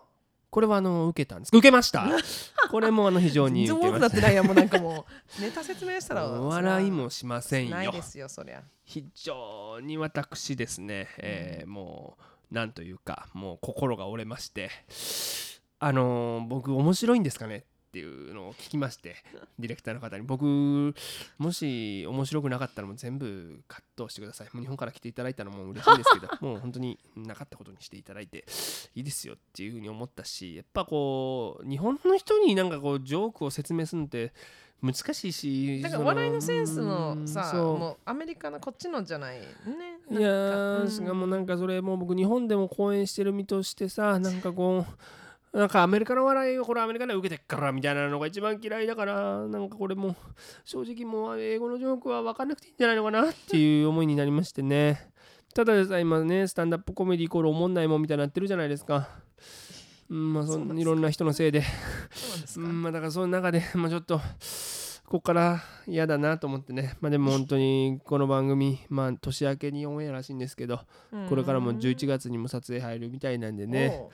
[0.50, 1.50] これはあの受けたんです。
[1.50, 2.08] 受けました。
[2.72, 5.06] これもあの非常に全受けまし然多くなってないやんもうなんかも
[5.38, 7.76] うネタ説明したら笑いもしませんよ。
[7.76, 8.02] ないで。
[8.02, 8.64] すよそりゃ。
[8.86, 14.70] 非常に私ですね、えーもうなんというかもう心が折れまして。
[15.80, 17.66] あのー僕面白いんですかね？
[17.92, 19.18] っていうのを聞きまして
[19.60, 20.24] ディレクターの方に。
[20.24, 20.46] 僕
[21.38, 24.48] もし面白くなかったらもう全部カットしてください。
[24.54, 28.46] もう日本から来ていただいたのも嬉しいですけど もう本当になかったことにしていただいて
[28.96, 34.32] いいですよっていうふうに思ったしやっぱこう日本の人になんかこうジョークを説明するのって
[34.82, 39.40] 難しいしだから笑いのセンスのうんさもうアメリカのこっちのじゃない。
[39.40, 39.46] ね
[40.10, 44.94] いやしかもなんかそれもう僕日本でも公演してる身としてさなんかこう
[45.54, 50.16] なんかアメリカの笑いをこれアメリカで受けてっからみたいなのが一番嫌いだからなんかこれもう
[50.64, 55.12] 正直もう英語のジョークは分かんなくていいんじゃないのかなっていう思いになりましてね。
[55.54, 59.10] ただでさ今ねスタンダップコメディイコールおもんないもんみたいになってるじゃないですか。
[60.10, 61.64] うんまあそいろんな人のせいで。
[62.46, 66.96] そうなんまあだからその中でまあちょっとここから嫌だなと思ってね。
[67.02, 70.80] まあでも本当にこの番組まあ年明けにオンエアらしいんですけど
[71.28, 74.00] これからも11月にも撮影入るみたいなんでね。
[74.02, 74.12] お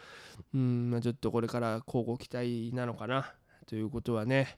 [0.53, 3.33] うんまあちょっとこれから交互期待なのかな
[3.67, 4.57] ということはね。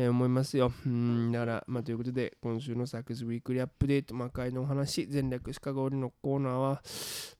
[0.00, 0.72] えー思いますよ。
[0.86, 6.82] うんだから、まあ、ということで、今週のサックスウィークリーアップデート、魔界のお話、全略シカゴのコーナーは、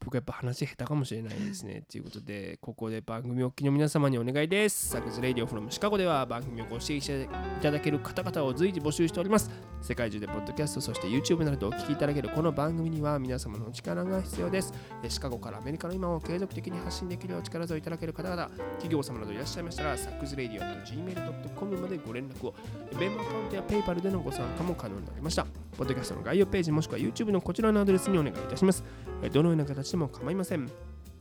[0.00, 1.84] 僕やっぱ話下手かもしれないですね。
[1.88, 4.88] ということで、ここで番組お聞きの皆様にお願いです。
[4.88, 7.28] サックスレディオフロムシカゴでは番組をご支援してい
[7.62, 9.48] ただける方々を随時募集しております。
[9.80, 14.72] 世界中でポッドキャスト、そして YouTube などでお聞きいただけるこの番組には皆様の力が必要です。
[15.08, 22.47] シカゴからアメリカの今を継続的に発信できるお力添えいただける方々、企業様などいらっしゃいましたら、サックスレディオ .gmail.com までご連絡を。
[22.98, 25.46] ベンマアカウントや PayPal でのご参加も可能になりました。
[25.76, 28.84] ポッドキャストの概要ページもしくは YouTube のこちらのアドレスにお願いいたします。
[29.22, 30.70] えどのような形でも構いません。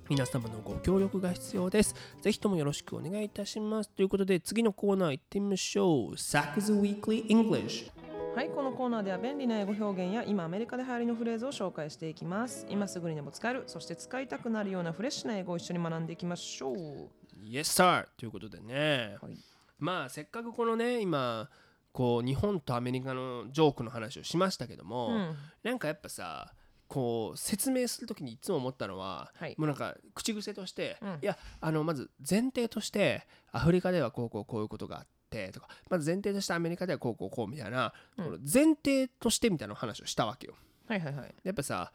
[0.10, 1.96] 皆様のご協力が必要です。
[2.22, 3.90] ぜひともよろしくお願いいたします。
[3.90, 6.14] ということで、次のコーナー行ってみましょう。
[6.14, 7.92] Sack's Weekly English。
[8.38, 17.10] はいこのコーナーでは便利な英語表現や今アメリカで流行りのフレーズを紹介していきます今すぐにでも使えるそして使いたくなるようなフレッシュな英語を一緒に学んでいきましょう
[17.44, 18.06] Yes, sir!
[18.16, 21.50] ということでね、はいまあせっかくこのね、今、
[21.98, 25.36] こう日本とアメリカのジョークの話をしましたけども、うん。
[25.64, 26.54] なんかやっぱさ
[26.88, 29.56] こう説明するときにいつも思ったのは、はい。
[29.58, 31.10] もうなんか口癖として、うん。
[31.22, 38.26] いやあのまず前提としてアフリカではこうこうこういうことがあってとかまず前提としてアメリカではこうこうこうみたいな、うん。
[38.26, 40.54] この前提としてみたいな話をしたわけよ。
[40.88, 41.36] はいはいはい。
[41.44, 41.92] やっぱさ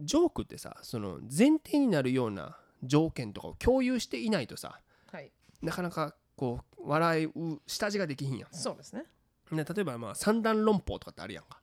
[0.00, 4.78] ジョークってさその前提になるような条件とかを共有していないとさ
[5.10, 5.32] はい。
[5.62, 8.48] なかなかこう笑いう下地ができひんやん。
[8.50, 9.04] そうですね
[9.52, 11.60] で例えばまあ三段論法とかってあるやんか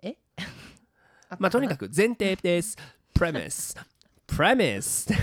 [0.00, 0.16] え？
[1.38, 2.78] まあとにかく前提です。
[3.14, 3.78] premise。
[4.26, 5.14] premise。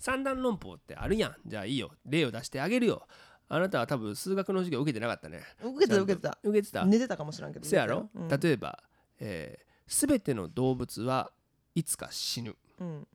[0.00, 1.36] 三段論法ってあるやん。
[1.44, 1.90] じゃあいいよ。
[2.06, 3.06] 例を出してあげるよ。
[3.50, 5.42] あなたは多分数学の授業受けてなかったね。
[5.62, 6.86] 受けてた受けてた受けてた。
[6.86, 8.82] 寝てたかもしれんけどせやろ、うん例えば、
[9.20, 11.30] えー、全ての動物は
[11.74, 12.56] いつか死ぬ。
[12.80, 13.06] うん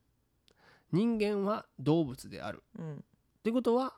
[0.92, 2.62] 人間は動物である。
[2.78, 3.00] うんっ
[3.42, 3.96] てことは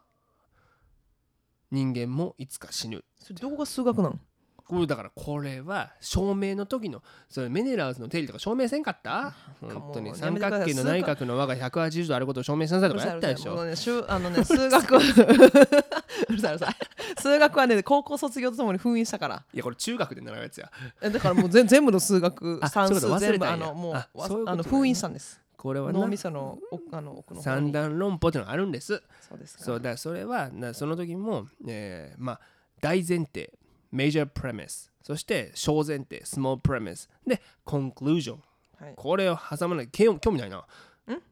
[1.71, 3.05] 人間もいつか死ぬ。
[3.19, 4.21] それどこが数学なん
[4.69, 9.33] これだからこれは証明の時のそれメネラーズの定理とか証明せんかった？
[9.61, 13.57] 本当に三角形の内角の和が180度あることを証明しなさいとかやったでしょ。
[13.57, 14.03] 数
[14.69, 15.01] 学は
[16.29, 17.21] うるさいうるさい。
[17.21, 19.45] 数学はね高校卒業とともに封印したから。
[19.53, 20.71] いやこれ中学で習うやつや。
[21.01, 25.99] えだからもう全全部の数学あ算数全部あのもうあの封印したんですこれはな。
[25.99, 29.03] 脳みその奥あの奥の三段論法っていうのがあるんです。
[29.29, 29.65] そうですか。
[29.65, 32.41] そうだからそれはなその時も、えーまあ
[32.81, 33.53] 大前提
[33.93, 38.37] major premise そして小前提 small premise で conclusion
[38.79, 38.95] はい。
[38.95, 39.89] これを挟まない。
[39.89, 40.65] 興興味ないな。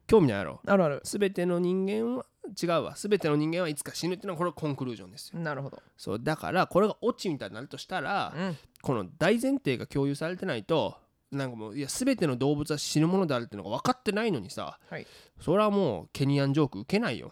[0.05, 0.59] 興味ないやろ。
[0.67, 1.01] あるある。
[1.05, 2.25] すべての人間は
[2.61, 2.97] 違うわ。
[2.97, 5.39] すべての人間はいつか死ぬっていうのはこれはコンクルージョンですよ。
[5.39, 5.81] なるほど。
[5.95, 8.57] そうだからこれがオチみたいになるとしたら、うん。
[8.81, 10.97] この大前提が共有されてないと
[11.31, 15.05] なんかもういや全ての動物は死ぬものであるっていうのが分かってないのにさはい。
[15.41, 17.31] それはもうケニアンジョーク受けないよ、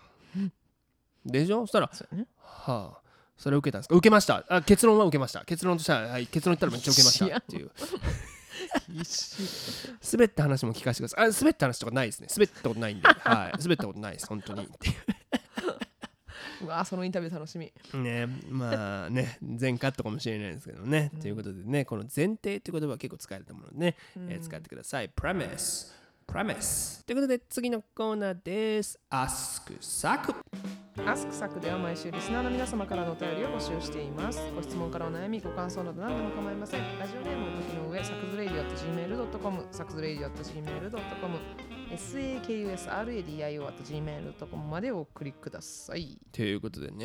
[1.26, 1.62] でしょ？
[1.62, 2.28] そしたらね。
[2.40, 3.04] はあ
[3.38, 3.96] それ受けたんですか？
[3.96, 4.44] 受けました。
[4.50, 5.44] あ結論は受けました。
[5.46, 7.72] 結論としては、はい、結論言ったらめっちゃ受けました っていう。
[10.14, 11.30] 滑った話も聞かせてください。
[11.30, 12.28] あ滑った話とかないですね。
[12.30, 14.64] 滑ったことないんで、はい、滑ったことないです本当に。
[14.66, 14.96] っていう
[16.64, 17.72] うわそのインタビュー楽しみ。
[17.94, 23.96] ねまあね全カットかもしれないですけどね、ということでねこの前提って言葉は結構使えると思うのでね、
[24.30, 25.10] えー使ってください。
[25.10, 25.94] Premise
[26.26, 29.00] premise ということで次のコーナーです。
[29.12, 30.34] Ask サク
[31.06, 34.40] アスクサクでは毎週リスナーの皆様からのお便りを募集しています。
[34.56, 36.82] ご質問からお悩み、ご感想など何でも構いません。
[37.00, 41.40] ラジオネームをお書きの上、サクズレイディオ gmail.com、サクズレイディオ gmail.com、
[41.98, 46.18] sakusradio at gmail.com までお送りください。
[46.32, 46.98] ということでね、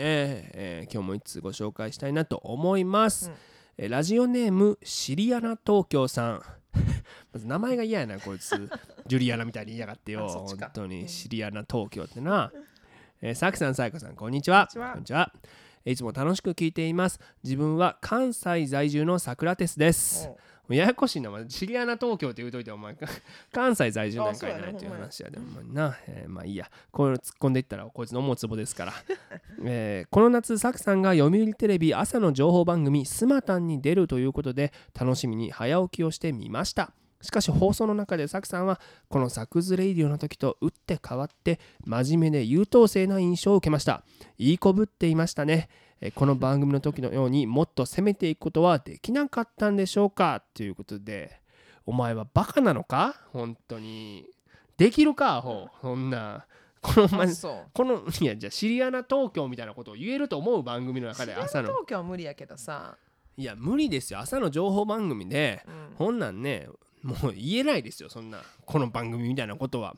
[0.55, 3.34] えー今日も一通ご紹介したいなと思います、うん。
[3.78, 6.43] えーラジオネームシリアナ東京さん。
[7.32, 8.70] まず名前が嫌やなこいつ。
[9.07, 10.24] ジュリアナみたいに言いやがってよ。
[10.26, 10.66] あそっちか。
[10.66, 12.53] 本当にシリアナ東京ってな、
[13.20, 14.68] えー、さきさんさやかさんこんにちは。
[14.72, 14.91] こんにちは。
[14.93, 15.32] こんにちは。
[15.84, 17.18] えーいつも楽しく聞いています。
[17.43, 20.28] 自分は関西在住のサクラテスです。
[20.28, 20.39] お
[20.74, 22.96] ややこしいな、まあシリアナ東京って言うといて、お前、
[23.52, 28.92] 関西在住なんかいないっていう話やで、もな、えーまあいいや、こういうの突っ込んでいったら、こいつの思うツボですから。
[29.64, 36.92] えーこの夏、サクさんが読売テレビ朝の情報番組、スマタンに出るということで、楽しみに早起きをしてみました。
[37.20, 44.04] しかし放送の中でサクさんはこのサクズレイディオの時と打って変わって真面目で優等生な印象を受けました。
[44.38, 45.68] いい子ぶっていましたね。
[46.01, 50.42] えーこの番組の時のようにもっと攻めていくことはできなかったんでしょうか？
[50.55, 51.40] ということで
[51.86, 53.20] お前はバカなのか？
[53.32, 54.26] 本当に。
[54.76, 55.36] できるか？
[55.36, 55.68] アホ。
[55.82, 56.46] そんな。
[56.80, 57.26] このま。
[57.72, 61.68] このいやじゃあシリアナ東京みたいなことを言えると思う番組の中で朝の。
[61.68, 62.96] 東京は無理やけどさ。
[63.36, 64.20] いや無理ですよ。
[64.20, 65.64] 朝の情報番組で。
[65.66, 65.96] うん。
[65.96, 66.68] こんなんね
[67.03, 68.38] もう言えないですよそんな。
[68.64, 69.96] この番組みたいなことは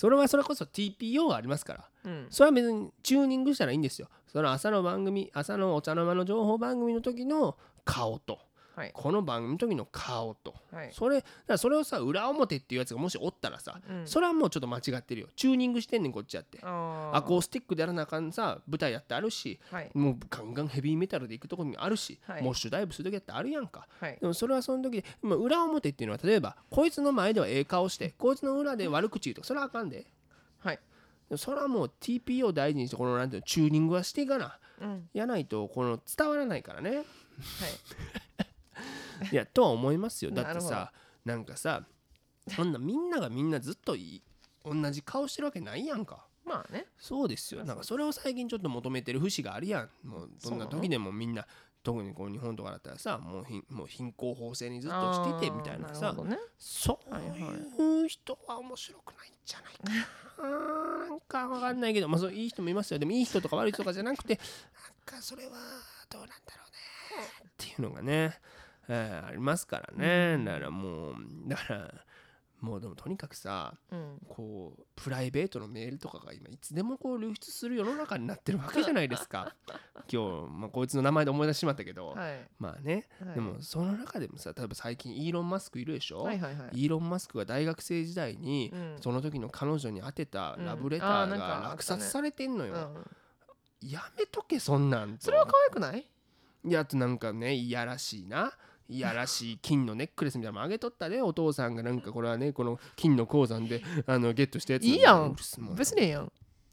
[0.00, 1.84] それはそれこそ TPO がありますから。
[2.06, 2.26] うん。
[2.30, 4.08] それは別にチューニングしたらいいんですよ。
[4.26, 8.38] その朝の番組朝のお茶の間の情報番組の時の顔と
[8.76, 8.90] はい。
[8.94, 10.90] この番組の時の顔とはい。
[10.92, 19.90] それだからそれをさ裏表っていうやつがもしおったらさ、うんそれはもうちょっと間違ってるよチューニングしてんねんこっちやってあアコースティックでやらなあかんさ舞台やってあるしはい。
[19.94, 24.18] もうガンガンヘビーメタルで行くとこにあるし、はいもう主ダイブする時だってあるやんかはい。
[24.20, 30.06] でもそれはその時で、まあ、裏表っていうのは例えばこいつの前ではええ顔してこいつの裏で悪口言うとかそれはあかんで
[30.60, 30.78] はい。
[31.36, 35.08] それはもう TPO を大事にしてこのなんていうのチューニングはしていかなうん。
[35.12, 37.04] やないとこの伝わらないからねはい。
[39.30, 40.30] いやとは思いますよ。
[40.30, 40.92] だってさ
[41.24, 41.84] なんかさ
[42.48, 44.22] そんなみんながみんなずっといい
[44.64, 46.26] 同じ顔してるわけないやんか。
[46.44, 46.86] まあね。
[46.98, 47.64] そうですよ。
[47.64, 49.90] なんかそれを最近ちょっと求めてる節があるやん。
[50.06, 51.46] もうどんな時でもみんな
[51.82, 56.38] 特にこう日本とかだったらさもうひんもう貧困法制にずっとしててみたいなさね。
[56.58, 60.48] そうはいはいいう人は面白くないんじゃないかな。
[61.08, 62.98] なんかわかんないけどまあそういい人もいますよ。
[62.98, 64.40] でもいい人とか悪い人とかじゃなくて
[65.06, 65.52] なんかそれは
[66.10, 66.80] どうなんだろうね。
[67.48, 68.38] っていうのがね、
[68.92, 70.42] えーありますからね。
[70.44, 71.14] だからもう
[71.46, 71.94] だから
[72.60, 74.18] もうでもとにかくさうん。
[74.28, 79.54] こうプライベートのメールとかが今いつでもこう流出する世の中になってるわけじゃないですか。
[80.12, 82.48] 今日、まあ、こいつの名前で思い出してしまったけど、はい。
[82.58, 86.82] まあね、はいでもその中でもさ例えば最近イーロン・マスクいるでしょ、はいはいはい。
[86.82, 88.96] イーロン・マスクが大学生時代に、うん。
[89.00, 93.88] その時の彼女に宛てたラブレターが落札されてんのよ、うん。
[93.88, 95.24] やめとけそんなんと。
[95.24, 96.06] それは可愛くない？
[96.62, 98.52] いやあとなんかねいやらしいな
[98.90, 101.82] いやらしい金のネックレスみたいなのもあげとったでお父さんが。
[101.82, 105.36] なんかこれはねこの金の鉱山であのゲットしたやついいやん。
[105.76, 106.32] 別にええやん。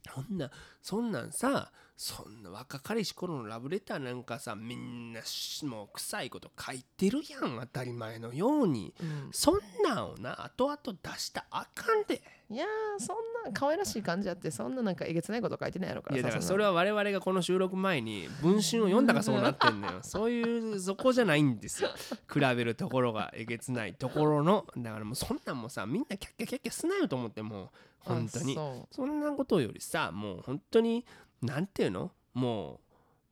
[0.10, 0.52] そんな
[0.82, 8.94] そんなんさそんな若かりし頃のラブレターなんかさみんなしもう臭いこと書いてるやん当たり前のように。
[9.02, 9.30] うん。
[9.32, 12.22] そんなんをな後々出したらあかんで。
[12.52, 20.00] いやーそんな可愛らしい感じあってそんななんかえげつないこと書いてないやろかいやだからそれは我々がこの収録前に文春を読んだからそうなってんのよ。
[20.06, 21.90] そういうそこじゃないんですよ。
[22.32, 24.68] 比べるところがえげつないところの。
[24.78, 27.70] だからもうそんなんもさみんなキャッキャキャッキャすなよと思ってもう
[28.02, 28.56] 本当に。
[28.92, 31.04] そんなことよりさもう本当に
[31.42, 32.12] なんていうの？
[32.34, 32.80] もう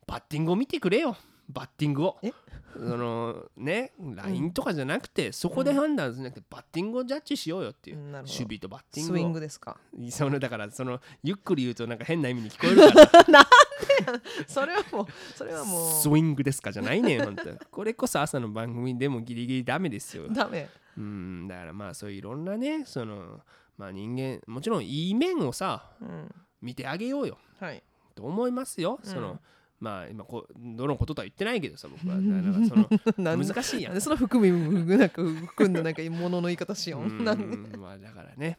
[0.06, 1.16] バッティングを見てくれよ。
[1.48, 2.18] バッティングを。
[2.22, 2.32] え？
[2.74, 8.34] そのね LINE とかじゃなくて、そこで判断するんじゃなくてバッティングをジャッジしようよっていう、うんなるほど。
[8.34, 9.20] 守備とバッティンスグを。
[9.20, 9.78] イングですか？
[10.10, 13.46] そのだからそのゆっくり言うとなんか変な意味に聞こえるから。
[14.46, 17.66] それはもうそれはもスイングですかじゃないねん本当。
[17.70, 20.24] これこそ朝の番組でもギリギリダメですよ。
[20.26, 20.68] うダメ。
[20.98, 23.40] うんだからまあそういういろんなねその
[23.78, 26.34] まあ人間もちろんいい面をさうん。
[26.62, 27.38] 見てあげようよ。
[27.58, 27.82] はい
[28.16, 29.10] と思いますよ、うん。
[29.10, 29.38] その
[29.78, 32.16] まあ今こうどのこととは言ってないけどさ僕は。
[32.20, 32.74] なんか
[33.14, 34.00] その難しいやん。
[34.00, 37.06] その含みなんか含んだなんか物の言い方しよう。
[37.06, 38.58] うなんまあだからね、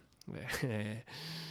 [0.64, 1.47] えー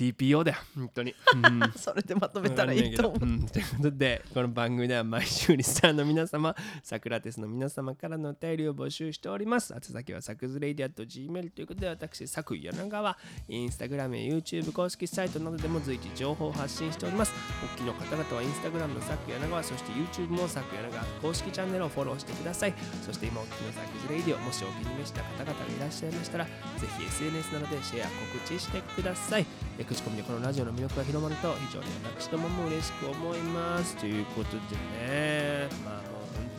[0.00, 0.58] TPO だよ。
[0.74, 1.60] 本当に、うん。
[1.76, 3.22] それでまとめたらいいと思う。
[3.22, 3.46] うん。
[3.46, 9.74] ということでこの番組では毎週リスナーの皆様サクラテスの皆様からのお便りを募集しております。
[9.74, 17.34] 宛先はサクズレイディアット Gmail ということで私サク柳川インスタグラムや YouTube 公式サイトなどでも随時情報を発信しております。
[17.62, 22.74] お聞きの方々はインスタグラムのサク柳川そして YouTube もサク柳川公式チャンネルをフォローしてください。
[23.04, 26.50] そして今お聞きのサクズレイディオもしお気に召した方々がいらっしゃいましたらぜ
[26.98, 29.46] ひ SNS などでシェア告知してください。
[29.78, 31.86] え口コミでこのラジオの魅力が広まると非常に
[32.16, 34.58] 私どもも嬉しく思いますということで
[35.04, 36.02] ねまあもう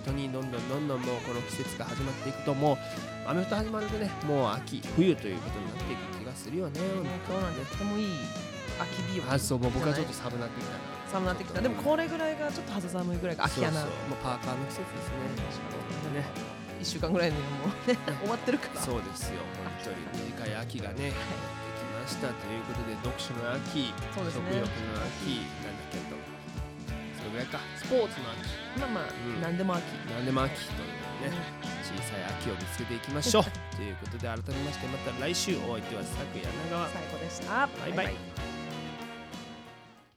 [0.04, 2.78] 本当にどんどんどんどんもうこの季節が始まっていくともう。
[3.24, 6.80] 雨と始まるとねもう秋冬ということになっていく気がするよね。
[7.30, 8.08] 今日なんでとてもいい
[8.82, 10.80] 秋日和あそうもう僕はちょっと寒なってきたな
[11.12, 12.38] 寒なってきたでもこれぐらい。
[12.38, 15.10] がちょっと肌寒いぐらいが秋やなそうそうもうパーカーの季節です
[16.16, 16.26] ねね
[16.82, 17.30] 1週間ぐらい。
[17.30, 17.48] にはも
[17.86, 18.82] うね終わってるから。
[18.82, 19.40] そうですよ。
[19.86, 21.61] 本当に短い秋がねできま
[22.12, 24.52] したということで読書の秋そうですね。
[24.52, 26.20] 食欲の秋なんだけど
[27.16, 27.60] それぐらいか。
[27.78, 28.80] スポーツの秋。
[28.80, 29.42] まあまあ、うん。
[29.42, 29.84] 何でも秋。
[30.12, 31.38] 何でも秋というね
[31.86, 33.44] 小さい秋を見つけていきましょう。
[33.78, 36.90] ということで改めましてまた来週お相手は佐久柳川。
[36.90, 37.68] 最高でした。
[37.68, 38.61] バイバイ